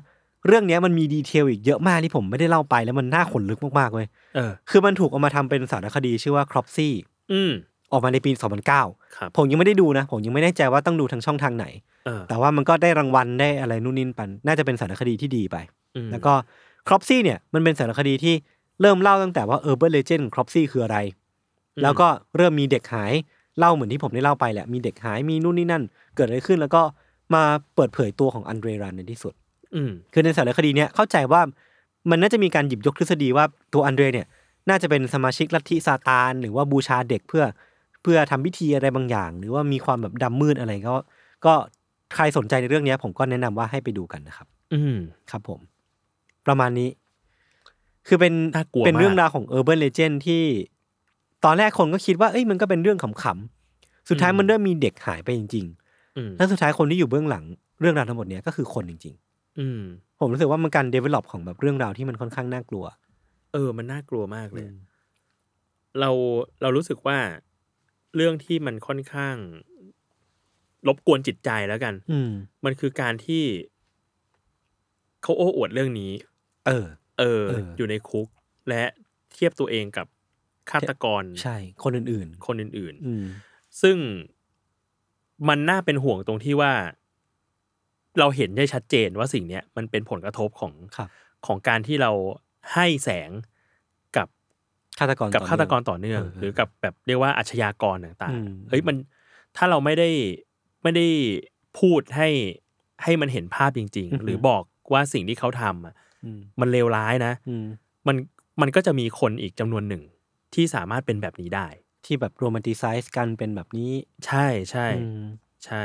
[0.45, 6.89] เรื่องเนี้ยมันมีดีเทลอีกเยอะมากที่ผมไม่ได้เล่าไปแล้วมันน่าขนลึกมากๆเว้ยเออ คือมันถูกเอามาทำเป็นสารคดีชื่อว่า Cropsy
[7.31, 7.51] อืม
[7.91, 8.31] ออกมาในปี
[8.73, 11.65] 2009ครับผมยังไม่ได้ดูนะ ผมยังไม่แน่ใจว่าต้องดูทางช่องทางไหน
[12.05, 15.57] เออแต่ว่ามันก็ได้รางวัลได้อะไรนู่นนี่ปัน น่าจะเป็นสารคดีที่ดีไป
[15.95, 16.33] อืมแล้วก็
[16.87, 18.35] Cropsy เนี่ยมันเป็นสารคดีที่
[18.81, 20.97] เริ่มเล่าตั้งแต่ว่า Urban Legend ของ Cropsy คืออะไร
[21.81, 22.07] แล้วก็
[22.37, 23.13] เริ่มมีเด็กหาย
[23.59, 25.83] เล่าเหมือนที่ผมได้เล่าไปแหละ มีเด็กหายมีนู่นนี่นั่น
[26.15, 26.81] เกิดอะไรขึ้นแล้วก็
[27.35, 27.43] มา
[27.75, 29.33] เปิดเผยตัวของอันเดรรันในที่สุด
[29.75, 31.41] อืมคือในสารคดีเนี้ยเข้าใจว่า
[32.09, 34.27] มันน่าจะมีการหยิบยกทฤษฎีว่าตัวอันเดรเนี่ย
[34.69, 37.43] น่าจะเป็นสมาชิกลัทธิซาตานหรือว่าบูชาเด็กเพื่อ
[38.03, 40.97] เพื่อทำพิธีอะไรบางอย่าง หรือว่ามีความแบบดำมืดอะไรก็
[41.45, 41.53] ก็
[42.15, 44.97] ใครสนใจในเรื่องเนี้ยผมก็แนะนำว่าให้ไปดูกันนะครับ อืม
[45.31, 45.59] ครับผม
[46.47, 46.89] ประมาณนี้
[48.07, 50.43] คือเป็นน่ากลัวเป็นเรื่องมากราวของ Urban Legend ที่
[51.45, 55.65] ตอนแรกคนก็คิดว่าเอ้ยมันก็เป็นเรื่องขำๆสุดท้ายอืมมันเริ่มมีเด็กหายไปจริง
[56.17, 57.43] อืมๆแล้วสุดท้ายคนที่อยู่เบื้องหลัง
[57.81, 59.15] เรื่องราวทั้งหมดเนี้ยก็คือคนจริง
[59.59, 62.85] อืมๆผมรู้สึกว่ามันการ develop ของแบบเรื่องราวที่มันค่อนข้างน่ากลัว
[63.53, 64.67] เออ มันน่ากลัวมากเลย
[65.99, 66.09] เรา
[66.61, 67.17] เรารู้สึกว่า
[68.15, 69.35] เรื่องที่มันค่อนข้าง
[70.87, 72.31] รบกวนจิตใจแล้วกัน อืม
[72.65, 73.43] มันคือการที่
[75.23, 76.11] เขาโอ้อวดเรื่องนี้
[76.67, 76.85] เออ
[77.19, 78.27] เออ เอออ อยู่ในคุก
[78.69, 78.83] และ
[79.33, 80.07] เทียบตัวเองกับ
[80.71, 83.97] ฆาตกรใช่ คนอื่นคนอื่น ๆ อืม ๆ ซึ่ง
[85.47, 86.73] มันน่าเป็นห่วงตรงที่ว่า
[88.19, 91.09] เราเห็นได้ชัดเจนว่าสิ่งเนี้ยมันเป็นผลกระทบของครับ
[91.47, 92.11] ของการที่เรา
[92.73, 93.29] ให้แสง
[94.17, 94.27] กับ
[94.99, 98.95] ฆาตกรกับต่อฆาตกรเนื่องต่อเนื่องเออหรือกับแบบเรียกว่าอาชญากรต่างอืมๆเฮ้ยมัน
[99.57, 100.09] ถ้าเราไม่ได้
[100.83, 101.07] ไม่ได้
[101.79, 102.29] พูดให้
[103.03, 104.63] ให้มันเห็นภาพจริงอือฮึๆหรือบอก
[104.93, 105.95] ว่าสิ่งที่เขาทำอะ
[106.25, 107.65] อืมมันเลวร้ายนะอืม
[108.07, 108.15] มัน
[108.61, 110.03] มันก็จะมีคนอีกจำนวนหนึ่ง
[110.53, 111.67] ที่สามารถเป็นแบบนี้ได้
[112.05, 113.91] ที่แบบ romanticize กันเป็นแบบนี้
[114.25, 115.25] ใช่ใช่อืม
[115.65, 115.83] ใช่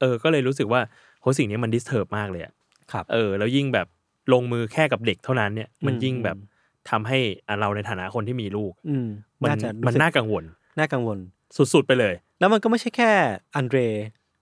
[0.00, 0.80] เออ ก็เลยรู้สึกว่า
[1.22, 2.52] โหสิ่งนี้มัน disturb มากเลยอะ
[2.92, 3.86] ครับเออแล้วยิ่งแบบ
[4.32, 6.48] ลงมือแค่กับเด็กเท่านั้นเนี่ยมันอืมยิ่งแบบอืม
[6.90, 7.18] ทำให้
[7.48, 9.06] อะเราในฐานะคนที่มีลูก อืม
[9.42, 10.44] มันน่าจะมันรู้สึกน่ากังวล
[10.78, 11.18] น่ากังวล
[11.56, 13.10] สุดๆไปเลย แล้วมันก็ไม่ใช่แค่
[13.54, 13.78] อันเดร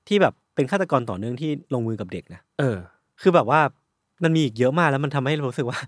[0.09, 2.79] ที่แบบเป็นฆาตกรต่อเนื่องที่ลงมือกับเด็กนะเออ
[3.23, 3.61] คือแบบว่า
[4.25, 5.81] มันมีอีกเยอะมากแล้วมันทำให้เรารู้สึกว่า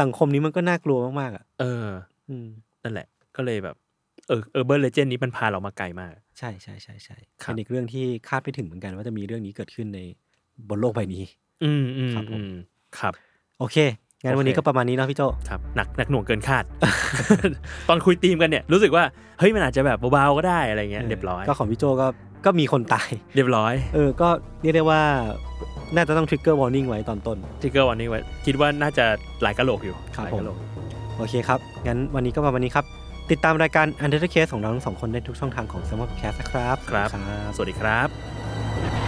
[0.00, 1.86] สังคมนี้มันก็น่ากลัวมากๆอะเออ
[2.28, 2.46] อืม
[2.82, 3.76] นั่นแหละ ก็เลยแบบ
[4.28, 10.00] เออเออเบอร์เลเจนนี้มันพาเรามาไกลมาก ใช่ใช่ใช่ใช่ครับเป็นอีกเรื่องที่คาดไม่ถึงเหมือนกันว่าจะมีเรื่องนี้เกิดขึ้นใน
[10.68, 11.22] บนโลกใบนี้
[11.64, 12.52] อืมอืมครับผมอืม
[12.98, 13.12] ครับ
[13.58, 13.76] โอเค
[14.22, 16.64] งั้นโอเควันนี้ก็ประมาณนี้เนาะพี่โจครับหนักหนักหน่วงเกินคาด
[17.88, 19.04] ตอนคุยทีมกันเนี่ยรู้สึกว่า
[19.38, 22.06] เฮ้ยมันอาจจะแบบเบาๆก็ได้อะไรเงี้ยเรียบร้อยก็ของพี่โจก็
[22.44, 24.28] ก็มีคนตายเรียบร้อยเออก็
[24.62, 25.02] เรียกได้ว่า
[25.94, 29.04] น่าจะต้องทริกเกอร์วอร์นิ่งไว้ตอนต้นทิกเกอร์วันนี้ไว้คิดว่าน่าจะ
[29.42, 30.56] หลายกะโหลกอยู่ครับหลายผมกะโหลก
[31.18, 32.84] โอเคครับ งั้นวันนี้ก็ประมาณนี้ครับ
[33.30, 37.08] ติดตามรายการ u n d e r t a Case ของเราทั้งสองคนได้ทุกช่องทางของ Salmon Podcast นะครับครับ
[37.56, 38.08] สวัสดีครับ
[38.72, 39.07] สวัสดีครับ